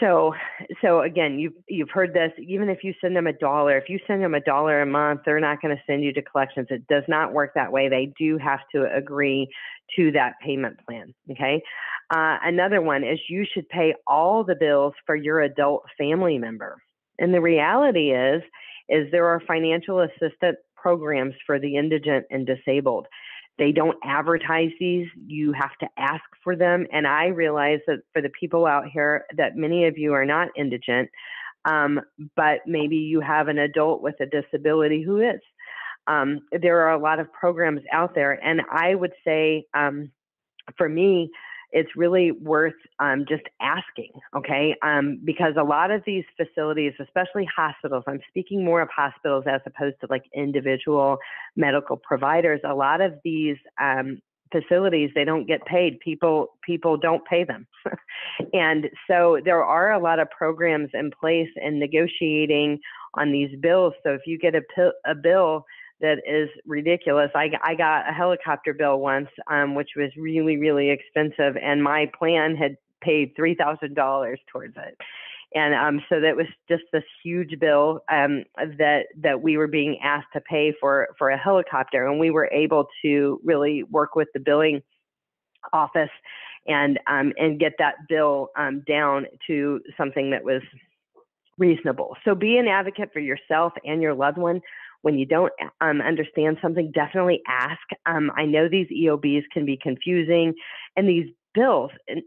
[0.00, 0.34] so,
[0.82, 2.32] so again, you've you've heard this.
[2.38, 5.20] Even if you send them a dollar, if you send them a dollar a month,
[5.24, 6.68] they're not going to send you to collections.
[6.70, 7.88] It does not work that way.
[7.88, 9.48] They do have to agree
[9.96, 11.14] to that payment plan.
[11.30, 11.62] Okay.
[12.10, 16.76] Uh, another one is you should pay all the bills for your adult family member.
[17.18, 18.42] And the reality is,
[18.88, 23.06] is there are financial assistance programs for the indigent and disabled.
[23.58, 25.08] They don't advertise these.
[25.26, 26.86] You have to ask for them.
[26.92, 30.48] And I realize that for the people out here, that many of you are not
[30.56, 31.10] indigent,
[31.64, 32.00] um,
[32.36, 35.40] but maybe you have an adult with a disability who is.
[36.06, 38.32] Um, there are a lot of programs out there.
[38.32, 40.10] And I would say, um,
[40.76, 41.30] for me,
[41.70, 44.74] it's really worth um, just asking, okay?
[44.82, 49.60] Um, because a lot of these facilities, especially hospitals, I'm speaking more of hospitals as
[49.66, 51.18] opposed to like individual
[51.56, 52.60] medical providers.
[52.64, 57.66] A lot of these um, facilities they don't get paid people people don't pay them
[58.52, 62.78] and so there are a lot of programs in place and negotiating
[63.14, 64.62] on these bills so if you get a,
[65.06, 65.64] a bill
[66.00, 67.30] that is ridiculous.
[67.34, 72.10] I, I got a helicopter bill once, um, which was really, really expensive, and my
[72.18, 74.96] plan had paid $3,000 towards it.
[75.54, 78.44] And um, so that was just this huge bill um,
[78.76, 82.50] that that we were being asked to pay for for a helicopter, and we were
[82.52, 84.82] able to really work with the billing
[85.72, 86.10] office
[86.66, 90.60] and um, and get that bill um, down to something that was
[91.56, 92.16] reasonable.
[92.26, 94.60] So be an advocate for yourself and your loved one
[95.02, 97.80] when you don't um, understand something, definitely ask.
[98.06, 100.54] Um, I know these EOBs can be confusing,
[100.96, 102.22] and these bills, and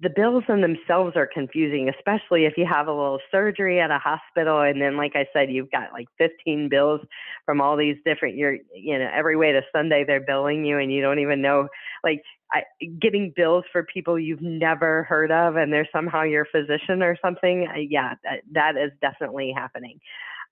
[0.00, 3.98] the bills in themselves are confusing, especially if you have a little surgery at a
[3.98, 7.00] hospital, and then, like I said, you've got like 15 bills
[7.44, 8.36] from all these different.
[8.36, 11.68] You're, you know, every way to Sunday they're billing you, and you don't even know,
[12.04, 12.22] like.
[12.50, 12.62] I,
[12.98, 17.68] getting bills for people you've never heard of, and they're somehow your physician or something.
[17.68, 20.00] Uh, yeah, that, that is definitely happening.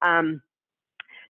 [0.02, 0.42] Um,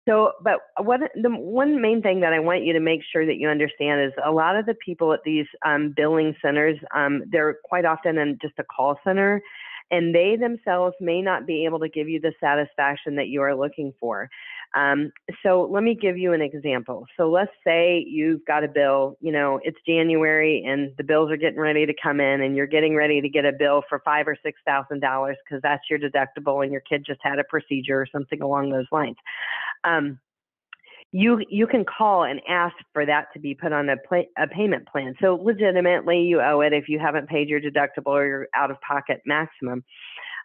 [0.08, 3.38] so, but what the one main thing that I want you to make sure that
[3.38, 7.58] you understand is a lot of the people at these um, billing centers, um, they're
[7.64, 9.42] quite often in just a call center,
[9.92, 13.56] and they themselves may not be able to give you the satisfaction that you are
[13.56, 14.30] looking for.
[14.76, 15.12] Um,
[15.44, 17.06] so let me give you an example.
[17.16, 21.38] So let's say you've got a bill, you know, it's January and the bills are
[21.38, 24.28] getting ready to come in and you're getting ready to get a bill for five
[24.28, 28.02] or six thousand dollars because that's your deductible and your kid just had a procedure
[28.02, 29.18] or something along those lines.
[29.84, 30.20] Um,
[31.16, 34.48] you you can call and ask for that to be put on a, pay, a
[34.48, 35.14] payment plan.
[35.22, 38.82] So legitimately, you owe it if you haven't paid your deductible or your out of
[38.82, 39.84] pocket maximum.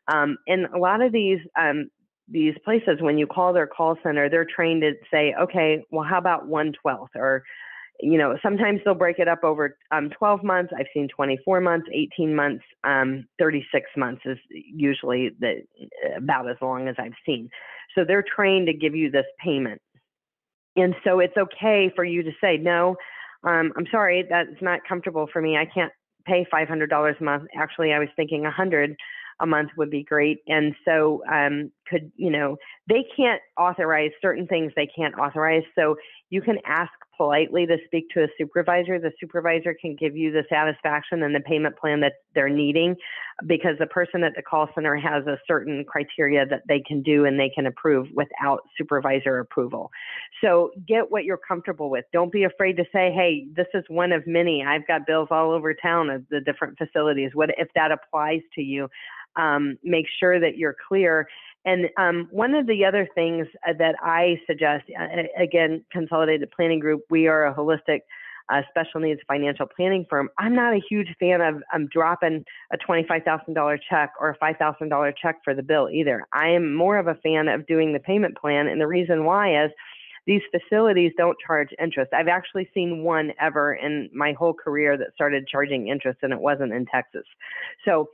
[0.09, 1.89] Um, and a lot of these um,
[2.29, 6.19] these places, when you call their call center, they're trained to say, okay, well, how
[6.19, 7.45] about one twelfth or
[8.01, 10.73] you know, sometimes they'll break it up over um, 12 months.
[10.79, 15.63] I've seen 24 months, 18 months, um, 36 months is usually the,
[16.17, 17.51] about as long as I've seen.
[17.97, 19.81] So they're trained to give you this payment.
[20.79, 22.97] And so it's okay for you to say, no,
[23.45, 25.57] um, I'm sorry, that's not comfortable for me.
[25.57, 25.93] I can't
[26.27, 27.45] pay $500 a month.
[27.57, 28.97] Actually, I was thinking 100
[29.41, 30.39] a month would be great.
[30.49, 32.57] And so, um, could, you know,
[32.89, 35.63] they can't authorize certain things they can't authorize.
[35.77, 35.97] So
[36.31, 40.45] you can ask politely to speak to a supervisor, the supervisor can give you the
[40.49, 42.97] satisfaction and the payment plan that they're needing
[43.47, 47.27] because the person at the call center has a certain criteria that they can do
[47.27, 49.91] and they can approve without supervisor approval.
[50.41, 52.05] So get what you're comfortable with.
[52.13, 54.65] Don't be afraid to say, hey, this is one of many.
[54.65, 57.33] I've got bills all over town of the different facilities.
[57.35, 58.89] What if that applies to you?
[59.37, 61.29] Um, make sure that you're clear
[61.65, 66.79] and um, one of the other things uh, that I suggest, uh, again, Consolidated Planning
[66.79, 68.01] Group, we are a holistic
[68.51, 70.31] uh, special needs financial planning firm.
[70.39, 75.37] I'm not a huge fan of um, dropping a $25,000 check or a $5,000 check
[75.45, 76.27] for the bill either.
[76.33, 78.69] I am more of a fan of doing the payment plan.
[78.69, 79.71] And the reason why is
[80.27, 82.13] these facilities don't charge interest.
[82.13, 86.41] I've actually seen one ever in my whole career that started charging interest, and it
[86.41, 87.25] wasn't in Texas.
[87.85, 88.11] So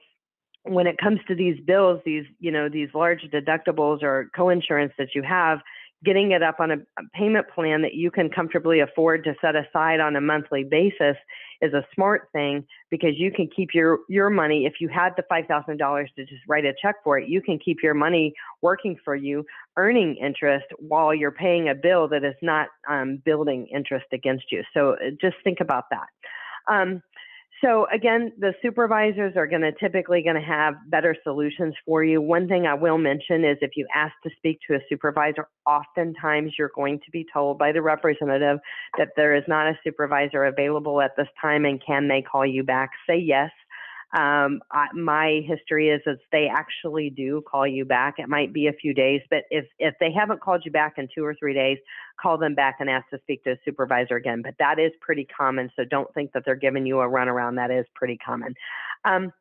[0.65, 5.15] when it comes to these bills, these you know these large deductibles or coinsurance that
[5.15, 5.61] you have,
[6.05, 6.77] getting it up on a,
[7.15, 11.17] payment plan that you can comfortably afford to set aside on a monthly basis
[11.61, 14.67] is a smart thing because you can keep your your money.
[14.67, 17.41] If you had the five thousand dollars to just write a check for it, you
[17.41, 19.45] can keep your money working for you,
[19.77, 24.63] earning interest while you're paying a bill that is not um, building interest against you.
[24.73, 26.07] So uh, just think about that.
[26.73, 27.03] Um,
[27.65, 32.21] so again, the supervisors are going to typically going to have better solutions for you.
[32.21, 36.53] One thing I will mention is if you ask to speak to a supervisor, oftentimes
[36.59, 38.59] you're going to be told by the representative
[38.99, 42.63] that there is not a supervisor available at this time and can they call you
[42.63, 42.91] back?
[43.09, 43.51] Say yes.
[44.15, 48.15] Um, I, my history is that they actually do call you back.
[48.19, 51.09] It might be a few days, but if if they haven't called you back in
[51.13, 51.79] two or three days,
[52.21, 54.41] call them back and ask to speak to a supervisor again.
[54.41, 57.57] But that is pretty common, so don't think that they're giving you a runaround.
[57.57, 58.55] That is pretty common.
[59.05, 59.33] Um,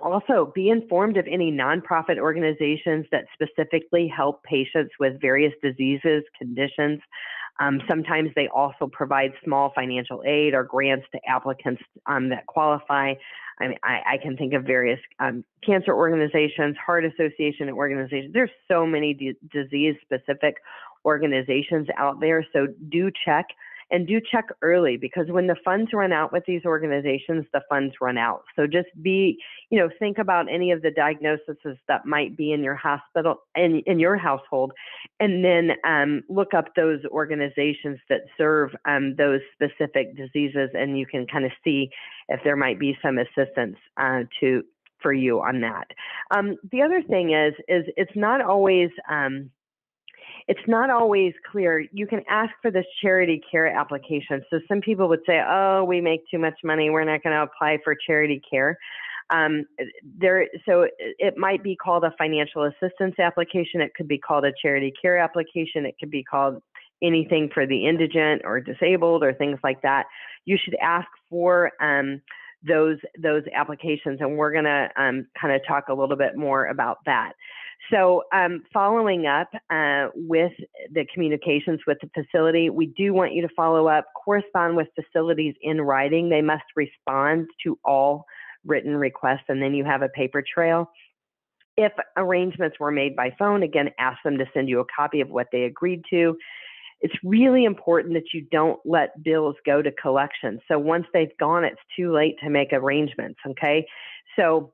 [0.00, 7.00] also, be informed of any nonprofit organizations that specifically help patients with various diseases, conditions.
[7.60, 13.14] Um, sometimes they also provide small financial aid or grants to applicants um, that qualify.
[13.60, 18.32] I mean, I, I can think of various um, cancer organizations, heart association organizations.
[18.32, 20.56] There's so many d- disease specific
[21.04, 22.44] organizations out there.
[22.52, 23.46] So do check
[23.90, 27.94] and do check early because when the funds run out with these organizations, the funds
[28.00, 28.42] run out.
[28.56, 29.38] So just be,
[29.70, 31.56] you know, think about any of the diagnoses
[31.88, 34.72] that might be in your hospital in, in your household,
[35.20, 41.06] and then um, look up those organizations that serve um, those specific diseases, and you
[41.06, 41.90] can kind of see
[42.28, 44.62] if there might be some assistance uh, to
[45.00, 45.86] for you on that.
[46.34, 49.50] Um, the other thing is, is it's not always um,
[50.46, 51.86] it's not always clear.
[51.92, 54.44] You can ask for this charity care application.
[54.50, 56.90] So some people would say, oh, we make too much money.
[56.90, 58.78] We're not going to apply for charity care.
[59.30, 59.64] Um,
[60.18, 63.80] there, so it might be called a financial assistance application.
[63.80, 65.86] It could be called a charity care application.
[65.86, 66.62] It could be called
[67.02, 70.04] anything for the indigent or disabled or things like that.
[70.44, 72.20] You should ask for um,
[72.66, 76.66] those those applications, and we're going to um, kind of talk a little bit more
[76.66, 77.32] about that.
[77.92, 80.52] So, um, following up uh, with
[80.92, 85.54] the communications with the facility, we do want you to follow up, correspond with facilities
[85.60, 86.28] in writing.
[86.28, 88.24] They must respond to all
[88.64, 90.90] written requests, and then you have a paper trail.
[91.76, 95.28] If arrangements were made by phone, again, ask them to send you a copy of
[95.28, 96.36] what they agreed to.
[97.00, 100.60] It's really important that you don't let bills go to collection.
[100.68, 103.84] So once they've gone, it's too late to make arrangements, okay?
[104.36, 104.72] So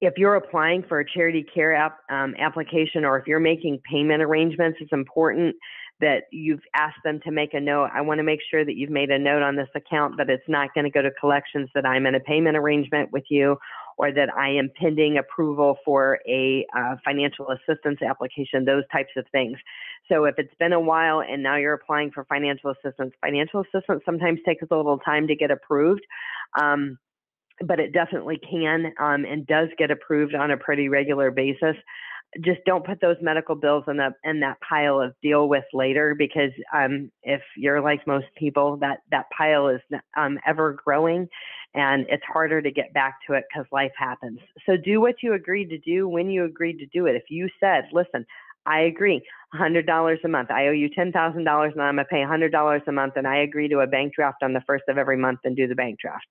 [0.00, 4.22] if you're applying for a charity care app, um, application or if you're making payment
[4.22, 5.56] arrangements, it's important
[6.00, 7.88] that you've asked them to make a note.
[7.94, 10.44] I want to make sure that you've made a note on this account that it's
[10.46, 13.56] not going to go to collections, that I'm in a payment arrangement with you,
[13.96, 19.24] or that I am pending approval for a uh, financial assistance application, those types of
[19.32, 19.56] things.
[20.12, 24.02] So if it's been a while and now you're applying for financial assistance, financial assistance
[24.04, 26.02] sometimes takes a little time to get approved.
[26.58, 26.98] Um,
[27.64, 31.76] but it definitely can um, and does get approved on a pretty regular basis.
[32.44, 36.14] Just don't put those medical bills in the in that pile of deal with later
[36.14, 39.80] because um, if you're like most people, that that pile is
[40.16, 41.28] um, ever growing,
[41.74, 44.40] and it's harder to get back to it because life happens.
[44.66, 47.16] So do what you agreed to do when you agreed to do it.
[47.16, 48.26] If you said, "Listen,
[48.66, 49.22] I agree.
[49.54, 50.50] $100 a month.
[50.50, 53.68] I owe you $10,000 and I'm going to pay $100 a month and I agree
[53.68, 56.26] to a bank draft on the first of every month and do the bank draft.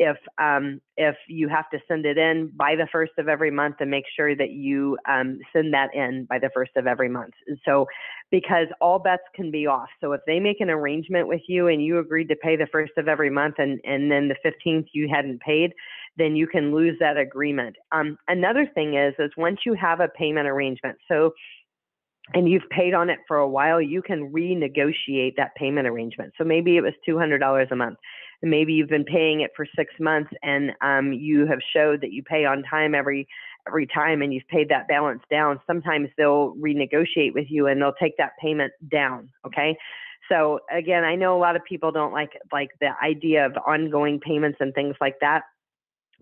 [0.00, 3.76] If um, if you have to send it in by the first of every month
[3.80, 7.34] and make sure that you um, send that in by the first of every month.
[7.64, 7.86] So
[8.30, 9.88] because all bets can be off.
[10.00, 12.92] So if they make an arrangement with you and you agreed to pay the first
[12.96, 15.72] of every month and, and then the 15th you hadn't paid,
[16.16, 17.76] then you can lose that agreement.
[17.92, 21.32] Um, another thing is, is once you have a payment arrangement, so
[22.34, 26.32] and you've paid on it for a while, you can renegotiate that payment arrangement.
[26.36, 27.98] So maybe it was $200 a month.
[28.42, 32.12] And maybe you've been paying it for six months and um, you have showed that
[32.12, 33.26] you pay on time every
[33.66, 35.60] every time and you've paid that balance down.
[35.66, 39.28] Sometimes they'll renegotiate with you and they'll take that payment down.
[39.46, 39.76] Okay.
[40.30, 44.20] So again, I know a lot of people don't like like the idea of ongoing
[44.20, 45.42] payments and things like that.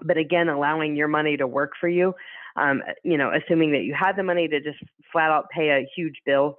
[0.03, 2.15] But again, allowing your money to work for you
[2.57, 4.79] um, you know, assuming that you had the money to just
[5.13, 6.57] flat out pay a huge bill.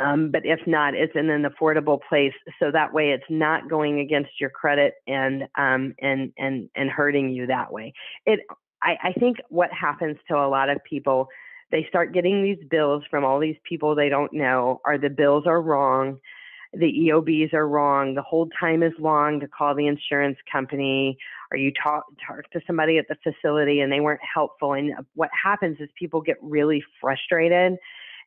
[0.00, 3.98] Um, but if not, it's in an affordable place, so that way it's not going
[4.00, 7.92] against your credit and um, and and and hurting you that way.
[8.24, 8.40] It,
[8.82, 11.28] I, I think, what happens to a lot of people,
[11.70, 15.44] they start getting these bills from all these people they don't know, or the bills
[15.46, 16.18] are wrong
[16.72, 21.18] the EOBs are wrong, the hold time is long to call the insurance company,
[21.50, 24.74] or you talk, talk to somebody at the facility and they weren't helpful.
[24.74, 27.76] And uh, what happens is people get really frustrated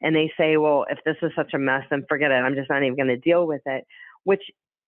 [0.02, 2.36] and they say, well, if this is such a mess, then forget it.
[2.36, 3.88] I'm just not even going to deal with it,
[4.26, 4.44] which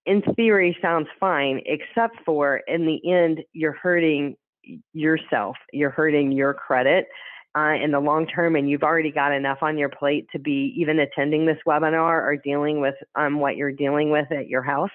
[0.06, 4.36] in theory sounds fine, except for in the end, you're hurting
[4.93, 7.08] yourself, you're hurting your credit
[7.56, 10.74] uh, in the long term and you've already got enough on your plate to be
[10.78, 14.91] even attending this webinar or dealing with um, what you're dealing with at your house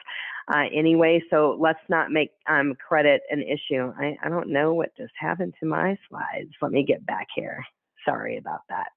[0.53, 1.23] uh, anyway.
[1.31, 3.93] So let's not make um, credit an issue.
[3.99, 6.51] I, I don't know what just happened to my slides.
[6.61, 7.65] Let me get back here.
[8.05, 8.89] Sorry about that.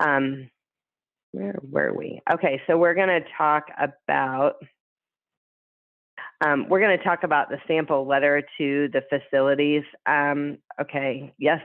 [0.00, 0.50] Um,
[1.32, 2.20] where were we?
[2.32, 4.54] Okay, so we're going to talk about.
[6.44, 9.82] Um, we're going to talk about the sample letter to the facilities.
[10.06, 11.60] Um, okay, yes,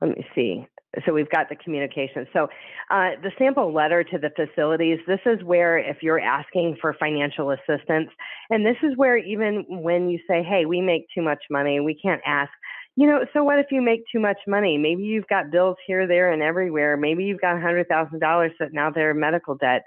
[0.00, 0.66] let me see.
[1.04, 2.26] So we've got the communication.
[2.32, 2.44] So
[2.90, 7.50] uh, the sample letter to the facilities, this is where if you're asking for financial
[7.50, 8.10] assistance,
[8.50, 11.98] and this is where even when you say, hey, we make too much money, we
[12.00, 12.50] can't ask,
[12.96, 14.78] you know, so what if you make too much money?
[14.78, 16.96] Maybe you've got bills here, there, and everywhere.
[16.96, 19.82] Maybe you've got $100,000 sitting out there in medical debt.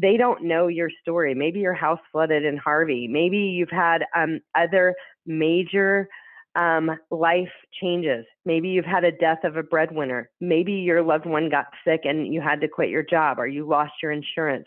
[0.00, 1.34] They don't know your story.
[1.34, 3.06] Maybe your house flooded in Harvey.
[3.08, 4.94] Maybe you've had um, other
[5.24, 6.08] major
[6.58, 8.26] um, life changes.
[8.44, 10.28] Maybe you've had a death of a breadwinner.
[10.40, 13.66] Maybe your loved one got sick and you had to quit your job or you
[13.66, 14.66] lost your insurance.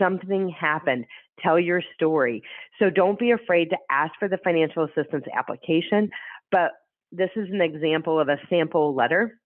[0.00, 1.04] Something happened.
[1.40, 2.42] Tell your story.
[2.80, 6.10] So don't be afraid to ask for the financial assistance application.
[6.50, 6.72] But
[7.12, 9.38] this is an example of a sample letter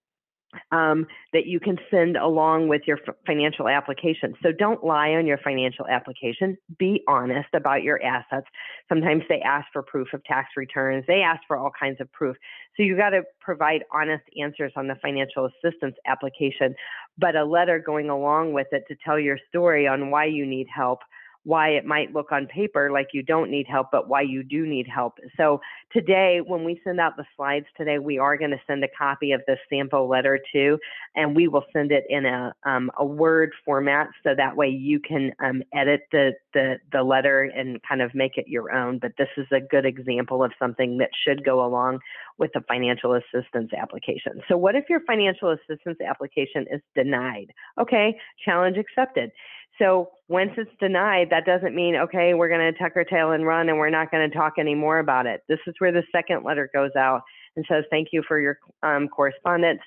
[0.71, 4.33] um, that you can send along with your financial application.
[4.41, 6.57] So don't lie on your financial application.
[6.77, 8.47] Be honest about your assets.
[8.89, 11.05] Sometimes they ask for proof of tax returns.
[11.07, 12.35] They ask for all kinds of proof.
[12.75, 16.75] So you got to provide honest answers on the financial assistance application,
[17.17, 20.67] but a letter going along with it to tell your story on why you need
[20.73, 20.99] help
[21.43, 24.65] why it might look on paper like you don't need help, but why you do
[24.65, 25.17] need help.
[25.35, 25.59] So
[25.91, 29.31] today, when we send out the slides today, we are going to send a copy
[29.33, 30.79] of the sample letter too,
[31.15, 34.99] and we will send it in a, um, a Word format so that way you
[34.99, 38.99] can um, edit the, the, the letter and kind of make it your own.
[38.99, 41.99] But this is a good example of something that should go along
[42.37, 44.41] with a financial assistance application.
[44.47, 47.47] So what if your financial assistance application is denied?
[47.79, 49.31] Okay, challenge accepted.
[49.79, 53.45] So once it's denied, that doesn't mean, okay, we're going to tuck our tail and
[53.45, 55.41] run and we're not going to talk anymore about it.
[55.49, 57.21] This is where the second letter goes out
[57.55, 59.81] and says, thank you for your um, correspondence.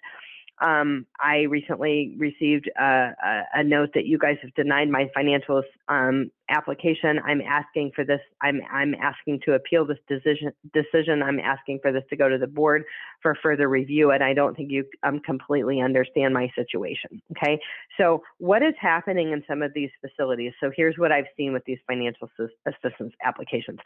[0.63, 5.63] Um, I recently received a, a, a, note that you guys have denied my financial
[5.89, 7.19] um, application.
[7.27, 8.21] I'm asking for this.
[8.41, 10.53] I'm I'm asking to appeal this decision.
[10.73, 11.23] Decision.
[11.23, 12.85] I'm asking for this to go to the board
[13.21, 14.13] for further review.
[14.13, 17.21] And I don't think you um, completely understand my situation.
[17.33, 17.59] Okay.
[17.99, 20.53] So what is happening in some of these facilities?
[20.59, 22.31] So here's what I've seen with these financial
[22.67, 23.81] assistance applications.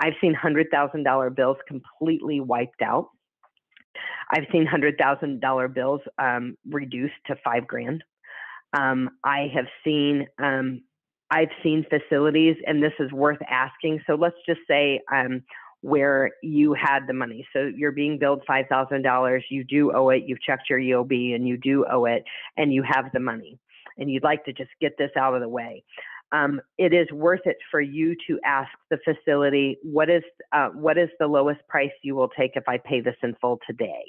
[0.00, 3.08] I've seen hundred thousand dollar bills completely wiped out
[4.30, 8.04] I've seen hundred thousand dollar bills um, reduced to five grand.
[8.72, 10.82] Um, I have seen um,
[11.30, 14.00] I've seen facilities, and this is worth asking.
[14.06, 15.42] So let's just say um,
[15.80, 17.46] where you had the money.
[17.52, 19.44] So you're being billed five thousand dollars.
[19.50, 20.24] You do owe it.
[20.26, 22.24] You've checked your EOB, and you do owe it,
[22.56, 23.58] and you have the money,
[23.98, 25.84] and you'd like to just get this out of the way
[26.32, 30.22] um, it is worth it for you to ask the facility what is
[30.52, 33.58] uh, what is the lowest price you will take if I pay this in full
[33.66, 34.04] today.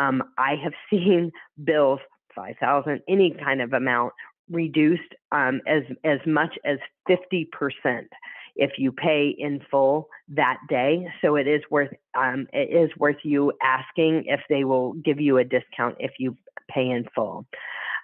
[0.00, 1.30] Um, I have seen
[1.62, 2.00] bills
[2.34, 4.12] five thousand any kind of amount
[4.50, 8.08] reduced um, as as much as fifty percent
[8.54, 11.06] if you pay in full that day.
[11.22, 15.38] So it is worth um, it is worth you asking if they will give you
[15.38, 16.36] a discount if you
[16.70, 17.46] pay in full.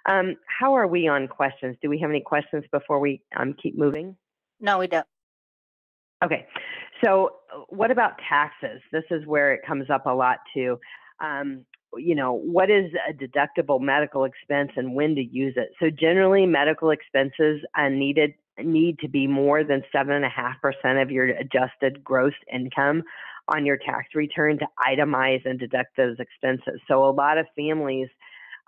[0.09, 1.77] Um, how are we on questions?
[1.81, 4.15] Do we have any questions before we um, keep moving?
[4.59, 5.05] No, we don't.
[6.25, 6.47] Okay.
[7.03, 8.81] So, uh, what about taxes?
[8.91, 10.79] This is where it comes up a lot too.
[11.23, 11.63] Um,
[11.95, 15.69] you know, what is a deductible medical expense and when to use it.
[15.79, 18.33] So generally, medical expenses are needed
[18.63, 23.03] need to be more than seven and a half percent of your adjusted gross income
[23.47, 26.81] on your tax return to itemize and deduct those expenses.
[26.87, 28.09] So a lot of families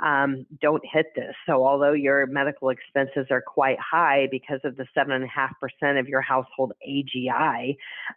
[0.03, 1.33] um, don't hit this.
[1.45, 5.51] So although your medical expenses are quite high because of the seven and a half
[5.59, 7.75] percent of your household AGI,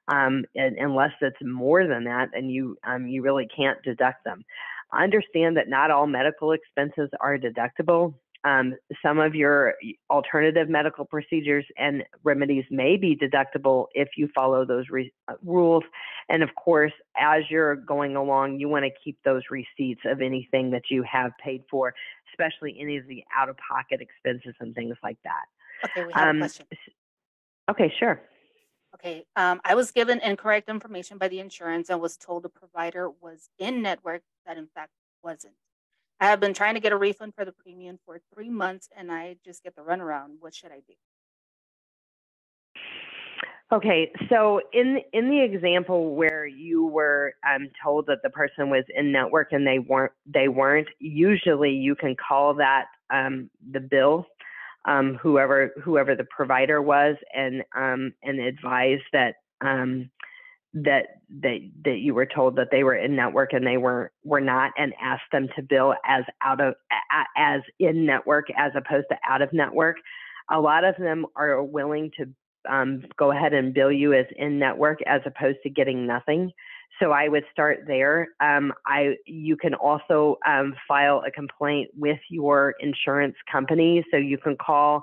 [0.09, 4.45] um, and, unless it's more than that, then you um, you really can't deduct them.
[4.93, 8.15] Understand that not all medical expenses are deductible.
[8.45, 9.75] Um, some of your
[10.11, 15.83] alternative medical procedures and remedies may be deductible if you follow those re- uh, rules.
[16.29, 20.71] And of course, as you're going along, you want to keep those receipts of anything
[20.73, 21.95] that you have paid for,
[22.33, 25.45] especially any of the out of pocket expenses and things like that.
[25.87, 26.67] Okay, we have um, a question.
[27.71, 28.21] Okay, sure.
[28.95, 33.11] Okay, um, I was given incorrect information by the insurance and was told the provider
[33.11, 34.93] was in network that in fact
[35.23, 35.55] wasn't.
[36.25, 39.13] I have been trying to get a refund for the premium for three months and
[39.13, 40.37] I just get the runaround.
[40.41, 40.95] What should I do?
[43.71, 48.85] Okay, so in in the example where you were um, told that the person was
[48.97, 50.89] in network and they weren't, they weren't.
[50.99, 54.27] Usually, you can call that um, the bill,
[54.87, 60.11] um, whoever whoever the provider was, and um, and advise that um,
[60.75, 64.41] that that that you were told that they were in network and they were were
[64.41, 66.75] not and ask them to bill as out of
[67.37, 69.97] as in network as opposed to out of network.
[70.51, 72.27] A lot of them are willing to
[72.69, 76.51] um, go ahead and bill you as in network as opposed to getting nothing.
[77.01, 78.29] So i would start there.
[78.41, 84.05] Um, i you can also um, file a complaint with your insurance company.
[84.11, 85.03] So you can call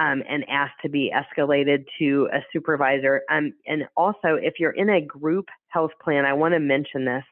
[0.00, 3.22] um, and ask to be escalated to a supervisor.
[3.30, 7.22] Um, and also, if you're in a group health plan, I want to mention this.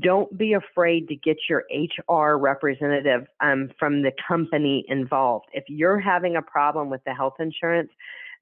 [0.00, 5.46] Don't be afraid to get your HR representative um, from the company involved.
[5.54, 7.90] If you're having a problem with the health insurance,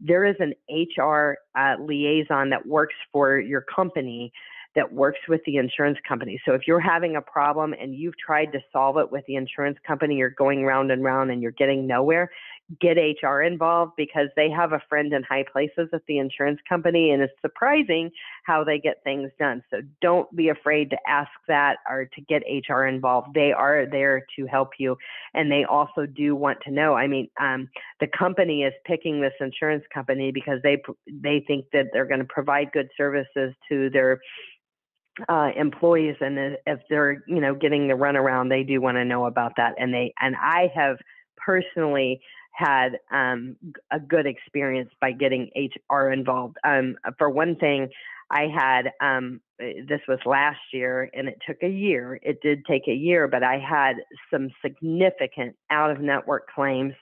[0.00, 4.32] there is an HR uh, liaison that works for your company
[4.74, 6.40] that works with the insurance company.
[6.44, 9.78] So if you're having a problem and you've tried to solve it with the insurance
[9.86, 12.30] company, you're going round and round and you're getting nowhere,
[12.80, 17.10] get HR involved because they have a friend in high places at the insurance company
[17.10, 18.10] and it's surprising
[18.44, 19.62] how they get things done.
[19.70, 23.34] So don't be afraid to ask that or to get HR involved.
[23.34, 24.96] They are there to help you
[25.34, 26.94] and they also do want to know.
[26.94, 27.68] I mean, um,
[28.00, 32.26] the company is picking this insurance company because they they think that they're going to
[32.26, 34.20] provide good services to their
[35.28, 39.26] uh, employees and if they're you know getting the runaround they do want to know
[39.26, 40.96] about that and they and i have
[41.36, 42.20] personally
[42.54, 43.56] had um,
[43.90, 45.50] a good experience by getting
[45.90, 47.88] hr involved um, for one thing
[48.30, 52.64] i had um, eh, this was last year and it took a year it did
[52.64, 53.96] take a year but i had
[54.32, 56.94] some significant out of network claims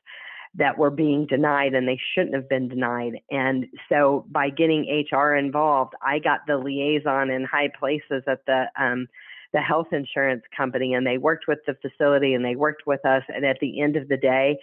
[0.55, 3.14] that were being denied and they shouldn't have been denied.
[3.30, 8.66] And so by getting HR involved, I got the liaison in high places at the
[8.78, 9.09] um,
[9.53, 13.22] the health insurance company, and they worked with the facility and they worked with us.
[13.28, 14.59] And at the end of the day,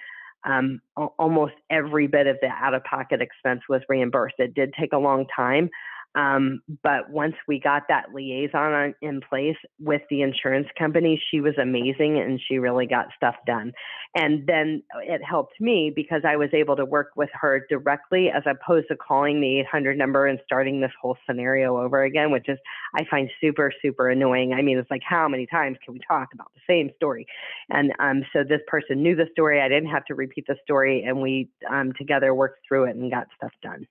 [0.46, 0.82] um,
[1.18, 4.36] almost every bit of the out of pocket expense was reimbursed.
[4.40, 5.70] It did take a long time,
[6.16, 11.40] um, but once we got that liaison on, in place with the insurance company, she
[11.40, 13.72] was amazing and she really got stuff done.
[14.16, 18.42] And then it helped me because I was able to work with her directly as
[18.48, 22.58] opposed to calling the 800 number and starting this whole scenario over again, which is,
[22.96, 24.54] I find super, super annoying.
[24.54, 27.28] I mean, it's like, how many times can we talk about the same story?
[27.70, 29.62] And um, so this person knew the story.
[29.62, 33.12] I didn't have to repeat the story, and we um, together worked through it and
[33.12, 33.86] got stuff done.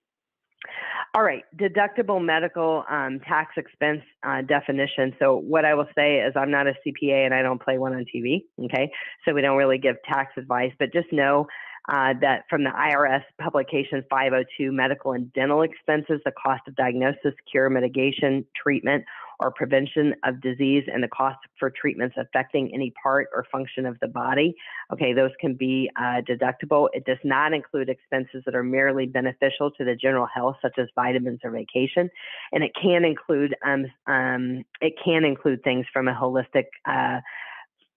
[1.14, 5.14] All right, deductible medical um, tax expense uh, definition.
[5.18, 7.94] So, what I will say is, I'm not a CPA and I don't play one
[7.94, 8.44] on TV.
[8.64, 8.90] Okay,
[9.24, 11.46] so we don't really give tax advice, but just know
[11.88, 17.32] uh, that from the IRS publication 502, medical and dental expenses, the cost of diagnosis,
[17.50, 19.04] cure, mitigation, treatment,
[19.40, 23.98] or prevention of disease, and the cost for treatments affecting any part or function of
[24.00, 24.54] the body.
[24.92, 26.88] Okay, those can be uh, deductible.
[26.92, 30.88] It does not include expenses that are merely beneficial to the general health, such as
[30.94, 32.10] vitamins or vacation,
[32.52, 37.20] and it can include um, um, it can include things from a holistic uh,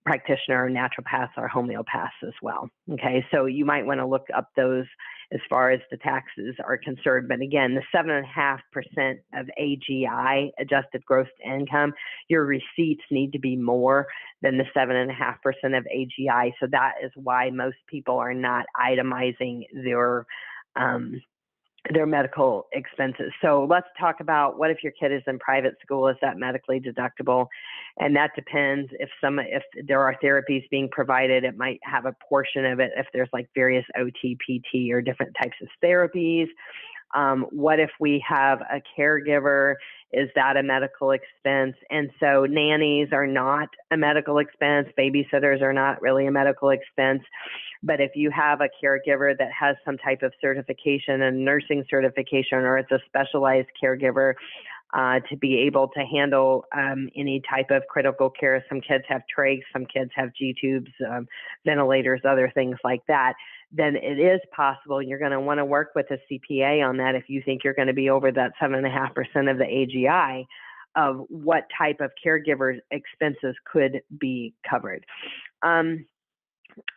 [0.04, 2.68] practitioner, naturopaths, or homeopaths as well.
[2.90, 4.86] Okay, so you might want to look up those
[5.32, 7.28] as far as the taxes are concerned.
[7.28, 11.92] But again, the seven and a half percent of AGI, adjusted gross income,
[12.28, 14.06] your receipts need to be more
[14.42, 16.52] than the seven and a half percent of AGI.
[16.60, 20.26] So that is why most people are not itemizing their
[20.76, 21.20] um,
[21.90, 23.32] their medical expenses.
[23.42, 26.06] So let's talk about what if your kid is in private school?
[26.08, 27.48] Is that medically deductible?
[27.98, 32.14] And that depends if some if there are therapies being provided, it might have a
[32.28, 36.46] portion of it if there's like various OT, PT, or different types of therapies.
[37.14, 39.74] Um, what if we have a caregiver?
[40.12, 41.76] Is that a medical expense?
[41.90, 44.88] And so nannies are not a medical expense.
[44.98, 47.22] Babysitters are not really a medical expense.
[47.82, 52.58] But if you have a caregiver that has some type of certification, a nursing certification,
[52.58, 54.34] or it's a specialized caregiver,
[54.92, 58.64] uh, to be able to handle um, any type of critical care.
[58.68, 61.26] Some kids have trachs, some kids have G tubes, um,
[61.64, 63.34] ventilators, other things like that.
[63.70, 67.14] Then it is possible you're going to want to work with a CPA on that
[67.14, 69.56] if you think you're going to be over that seven and a half percent of
[69.56, 70.44] the AGI
[70.94, 75.06] of what type of caregiver expenses could be covered.
[75.62, 76.04] Um,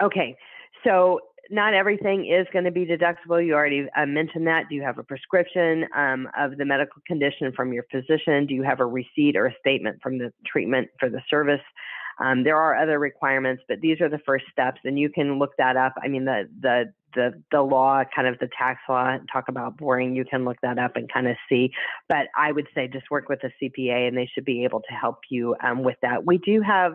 [0.03, 0.35] okay,
[0.83, 1.19] so
[1.49, 3.45] not everything is going to be deductible.
[3.45, 4.69] You already uh, mentioned that.
[4.69, 8.45] Do you have a prescription um, of the medical condition from your physician?
[8.45, 11.61] Do you have a receipt or a statement from the treatment for the service?
[12.19, 15.51] Um, there are other requirements, but these are the first steps, and you can look
[15.57, 15.93] that up.
[16.01, 20.15] I mean, the the the the law, kind of the tax law, talk about boring.
[20.15, 21.71] You can look that up and kind of see.
[22.07, 24.93] But I would say just work with a CPA, and they should be able to
[24.93, 26.25] help you um, with that.
[26.25, 26.93] We do have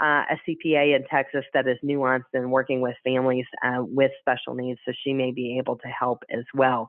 [0.00, 4.54] uh, a CPA in Texas that is nuanced and working with families uh, with special
[4.54, 6.88] needs, so she may be able to help as well.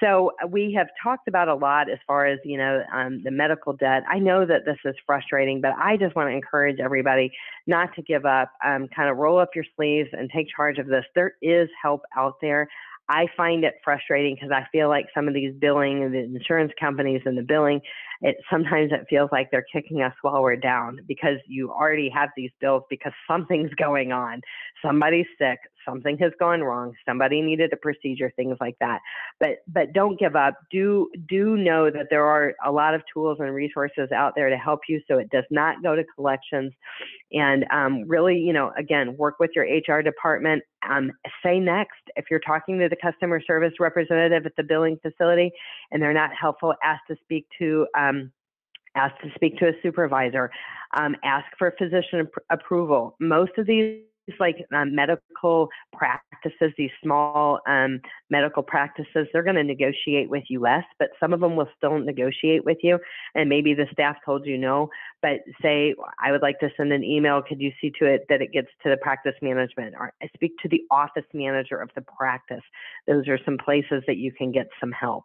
[0.00, 3.30] So uh, we have talked about a lot as far as you know um, the
[3.30, 4.02] medical debt.
[4.08, 7.32] I know that this is frustrating, but I just want to encourage everybody
[7.66, 8.52] not to give up.
[8.64, 11.04] Um, kind of roll up your sleeves and take charge of this.
[11.14, 12.68] There is help out there.
[13.08, 16.72] I find it frustrating because I feel like some of these billing, and the insurance
[16.78, 17.80] companies and the billing,
[18.20, 22.30] it sometimes it feels like they're kicking us while we're down because you already have
[22.36, 24.42] these bills because something's going on.
[24.84, 29.00] Somebody's sick, something has gone wrong, somebody needed a procedure, things like that.
[29.40, 30.54] But but don't give up.
[30.70, 34.56] Do do know that there are a lot of tools and resources out there to
[34.56, 36.72] help you so it does not go to collections.
[37.32, 40.62] And um, really, you know, again, work with your HR department.
[40.88, 41.10] Um,
[41.44, 45.50] say next if you're talking to the customer service representative at the billing facility
[45.90, 48.32] and they're not helpful, ask to speak to um,
[48.94, 50.50] ask to speak to a supervisor,
[50.96, 53.16] um, ask for physician approval.
[53.20, 54.02] Most of these
[54.40, 58.00] like um, medical practices, these small um,
[58.30, 61.98] medical practices, they're going to negotiate with you less, but some of them will still
[61.98, 62.98] negotiate with you.
[63.34, 64.90] And maybe the staff told you no,
[65.22, 67.42] but say, I would like to send an email.
[67.42, 70.68] Could you see to it that it gets to the practice management or speak to
[70.68, 72.62] the office manager of the practice?
[73.06, 75.24] Those are some places that you can get some help.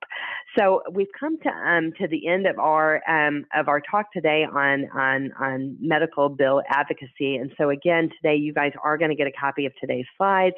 [0.58, 4.46] So we've come to um, to the end of our um, of our talk today
[4.52, 7.36] on on on medical bill advocacy.
[7.36, 10.56] And so again, today you guys are going to get a copy of today's slides.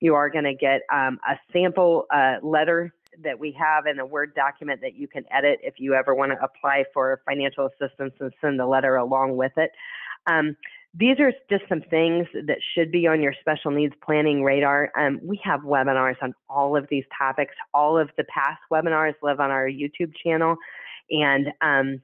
[0.00, 4.06] You are going to get um, a sample uh, letter that we have in a
[4.06, 8.14] Word document that you can edit if you ever want to apply for financial assistance
[8.20, 9.70] and send the letter along with it.
[10.26, 10.56] Um,
[10.96, 14.92] these are just some things that should be on your special needs planning radar.
[14.96, 17.54] Um, we have webinars on all of these topics.
[17.72, 20.56] All of the past webinars live on our YouTube channel.
[21.10, 22.00] And um,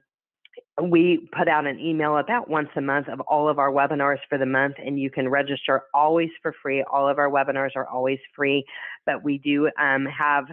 [0.89, 4.37] we put out an email about once a month of all of our webinars for
[4.37, 6.83] the month, and you can register always for free.
[6.91, 8.65] All of our webinars are always free,
[9.05, 10.45] but we do um, have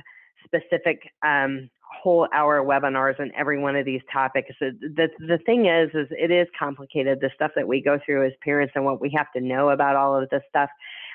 [0.45, 1.70] specific um,
[2.03, 4.51] whole hour webinars on every one of these topics.
[4.59, 7.18] So the, the thing is, is it is complicated.
[7.20, 9.97] The stuff that we go through as parents and what we have to know about
[9.97, 10.70] all of this stuff,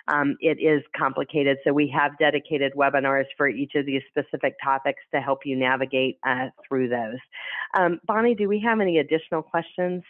[0.07, 1.57] um, it is complicated.
[1.63, 6.19] So we have dedicated webinars for each of these specific topics to help you navigate
[6.25, 7.17] uh, through those.
[7.73, 10.03] Um, Bonnie, do we have any additional questions?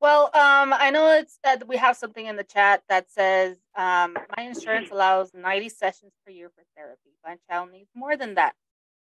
[0.00, 4.16] Well, um, I know it's that we have something in the chat that says um,
[4.36, 7.10] my insurance allows 90 sessions per year for therapy.
[7.24, 8.54] My child needs more than that.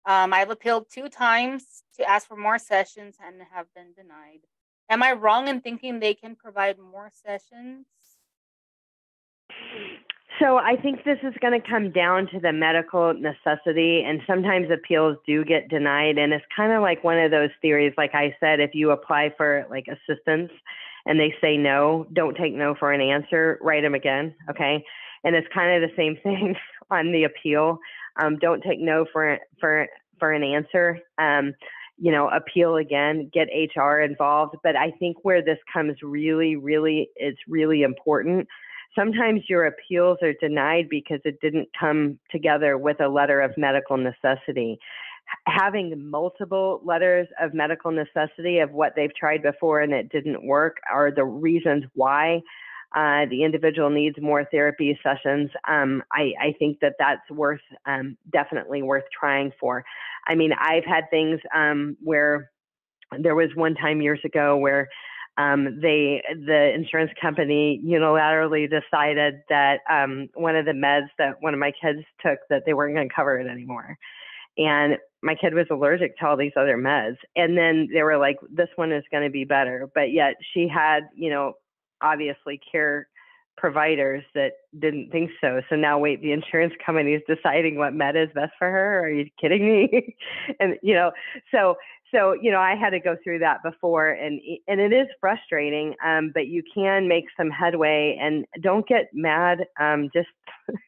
[0.05, 1.65] Um, I've appealed two times
[1.97, 4.41] to ask for more sessions and have been denied.
[4.91, 7.87] Am I wrong in thinking they can provide more sessions?
[10.41, 14.67] So I think this is going to come down to the medical necessity, and sometimes
[14.71, 16.19] appeals do get denied.
[16.19, 19.33] And it's kind of like one of those theories, like I said, if you apply
[19.37, 20.51] for like assistance
[21.07, 24.85] and they say no, don't take no for an answer, write them again, okay?
[25.23, 26.57] And it's kind of the same thing
[26.91, 27.79] on the appeal.
[28.21, 29.87] Um, don't take no for for
[30.19, 30.99] for an answer.
[31.19, 31.55] Um,
[31.97, 34.57] you know, appeal again, get HR involved.
[34.65, 38.49] But I think where this comes really, really, it's really important
[38.97, 43.97] sometimes your appeals are denied because it didn't come together with a letter of medical
[43.97, 44.79] necessity.
[45.47, 50.77] Having multiple letters of medical necessity of what they've tried before and it didn't work
[50.93, 52.43] are the reasons why
[52.95, 58.17] uh, the individual needs more therapy sessions, um, I, I, think that that's worth um,
[58.33, 59.85] definitely worth trying for.
[60.29, 62.53] I mean, I've had things um, where
[63.19, 64.89] there was one time years ago where
[65.37, 71.55] um, they the insurance company unilaterally decided that um, one of the meds that one
[71.55, 73.99] of my kids took that they weren't going to cover it anymore.
[74.57, 77.17] And my kid was allergic to all these other meds.
[77.35, 79.91] And then they were like this one is going to be better.
[79.93, 81.55] But yet she had you know
[82.01, 83.09] obviously care
[83.57, 85.63] providers that didn't think so.
[85.69, 89.01] So now wait the insurance company is deciding what med is best for her?
[89.05, 90.17] Are you kidding me?
[90.61, 91.11] And you know
[91.51, 91.75] so
[92.15, 95.95] so you know i had to go through that before and and it is frustrating
[96.05, 100.29] um, but you can make some headway and don't get mad um, just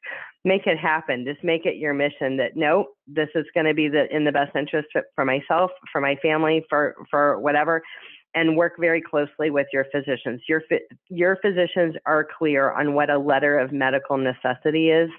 [0.46, 1.24] make it happen.
[1.24, 4.32] Just make it your mission that no this is going to be the in the
[4.32, 7.82] best interest for myself for my family for for whatever
[8.34, 10.40] and work very closely with your physicians.
[10.48, 10.62] Your
[11.08, 15.10] your physicians are clear on what a letter of medical necessity is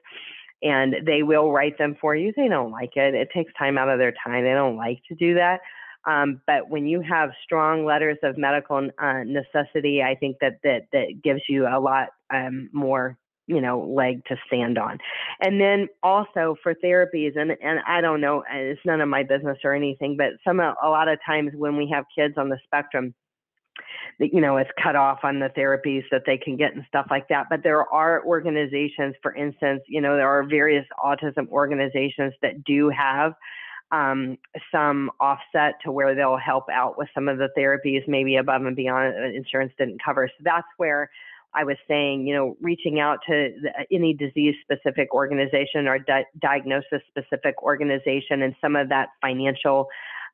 [0.63, 2.33] and they will write them for you.
[2.35, 3.13] They don't like it.
[3.13, 4.43] It takes time out of their time.
[4.43, 5.59] They don't like to do that
[6.05, 10.87] um, but when you have strong letters of medical uh, necessity, I think that that
[10.93, 13.17] that gives you a lot um, more
[13.47, 14.99] you know leg to stand on.
[15.41, 19.57] And then also for therapies and and i don't know it's none of my business
[19.63, 23.13] or anything but some a lot of times when we have kids on the spectrum
[24.19, 27.27] you know it's cut off on the therapies that they can get and stuff like
[27.29, 27.47] that.
[27.49, 32.89] But there are organizations for instance you know there are various autism organizations that do
[32.89, 33.33] have
[33.91, 34.37] um,
[34.71, 38.75] some offset to where they'll help out with some of the therapies, maybe above and
[38.75, 40.27] beyond uh, insurance didn't cover.
[40.27, 41.09] So that's where
[41.53, 46.25] I was saying, you know, reaching out to the, any disease specific organization or di-
[46.39, 49.87] diagnosis specific organization and some of that financial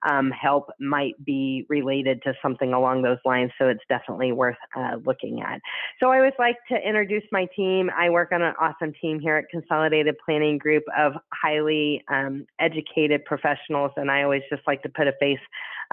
[0.10, 3.52] um, help might be related to something along those lines.
[3.58, 5.62] So it's definitely worth uh, looking at.
[6.00, 7.90] So I always like to introduce my team.
[7.98, 13.26] I work on an awesome team here at Consolidated Planning Group of highly um, educated
[13.26, 15.40] professionals, and I always just like to put a face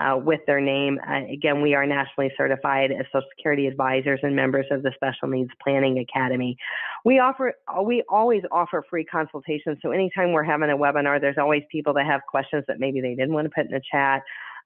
[0.00, 0.98] uh, with their name.
[1.06, 5.28] Uh, again, we are nationally certified as Social Security advisors and members of the Special
[5.28, 6.56] Needs Planning Academy.
[7.04, 7.54] We offer,
[7.84, 9.78] we always offer free consultations.
[9.82, 13.14] So anytime we're having a webinar, there's always people that have questions that maybe they
[13.14, 13.99] didn't want to put in the chat.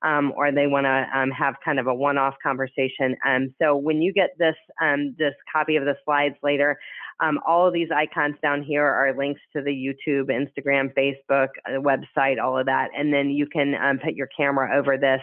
[0.02, 3.16] Um, or they want to um, have kind of a one-off conversation.
[3.26, 6.78] Um, so when you get this um, this copy of the slides later,
[7.24, 11.80] um, all of these icons down here are links to the YouTube, Instagram, Facebook, uh,
[11.80, 12.88] website, all of that.
[12.96, 15.20] And then you can um, put your camera over this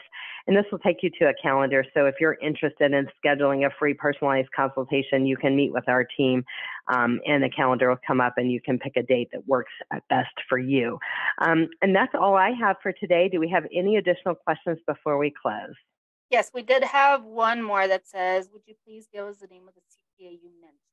[0.47, 1.85] and this will take you to a calendar.
[1.93, 6.03] So if you're interested in scheduling a free personalized consultation, you can meet with our
[6.03, 6.43] team
[6.87, 9.71] um, and the calendar will come up and you can pick a date that works
[10.09, 10.97] best for you.
[11.39, 13.29] Um, and that's all I have for today.
[13.29, 15.75] Do we have any additional questions before we close?
[16.29, 19.67] Yes, we did have one more that says, would you please give us the name
[19.67, 20.90] of the CPA you mentioned?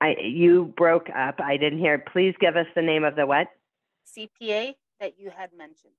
[0.00, 1.40] I, you broke up.
[1.40, 1.98] I didn't hear.
[1.98, 3.48] Please give us the name of the what?
[4.16, 5.92] CPA that you had mentioned.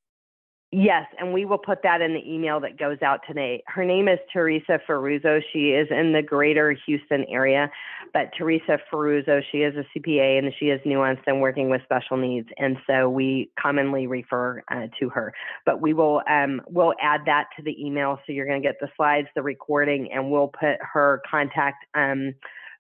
[0.72, 3.64] Yes, and we will put that in the email that goes out today.
[3.66, 5.42] Her name is Teresa Ferruzzo.
[5.52, 7.72] She is in the greater Houston area,
[8.14, 12.18] but Teresa Ferruzzo, she is a CPA and she is nuanced and working with special
[12.18, 15.34] needs, and so we commonly refer uh, to her.
[15.66, 18.80] But we will um, we'll add that to the email, so you're going to get
[18.80, 21.84] the slides, the recording, and we'll put her contact.
[21.96, 22.36] Um,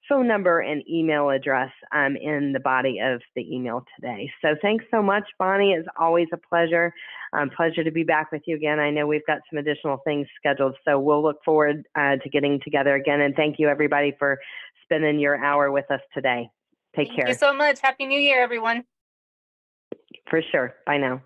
[0.09, 4.29] phone number and email address um, in the body of the email today.
[4.41, 5.73] So thanks so much, Bonnie.
[5.73, 6.91] It's always a pleasure.
[7.31, 8.79] Um, pleasure to be back with you again.
[8.79, 12.59] I know we've got some additional things scheduled, so we'll look forward uh, to getting
[12.63, 13.21] together again.
[13.21, 14.39] And thank you, everybody, for
[14.83, 16.49] spending your hour with us today.
[16.95, 17.25] Take thank care.
[17.27, 17.79] Thank you so much.
[17.79, 18.83] Happy New Year, everyone.
[20.29, 20.73] For sure.
[20.87, 21.21] Bye now.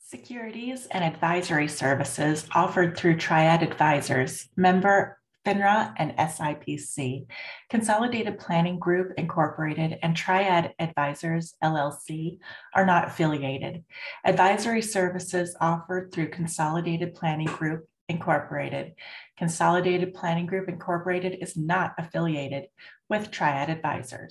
[0.00, 7.26] Securities and advisory services offered through Triad Advisors, member FINRA and SIPC,
[7.70, 12.38] Consolidated Planning Group Incorporated, and Triad Advisors LLC
[12.74, 13.84] are not affiliated.
[14.24, 18.94] Advisory services offered through Consolidated Planning Group Incorporated.
[19.38, 22.64] Consolidated Planning Group Incorporated is not affiliated
[23.08, 24.28] with Triad Advisors.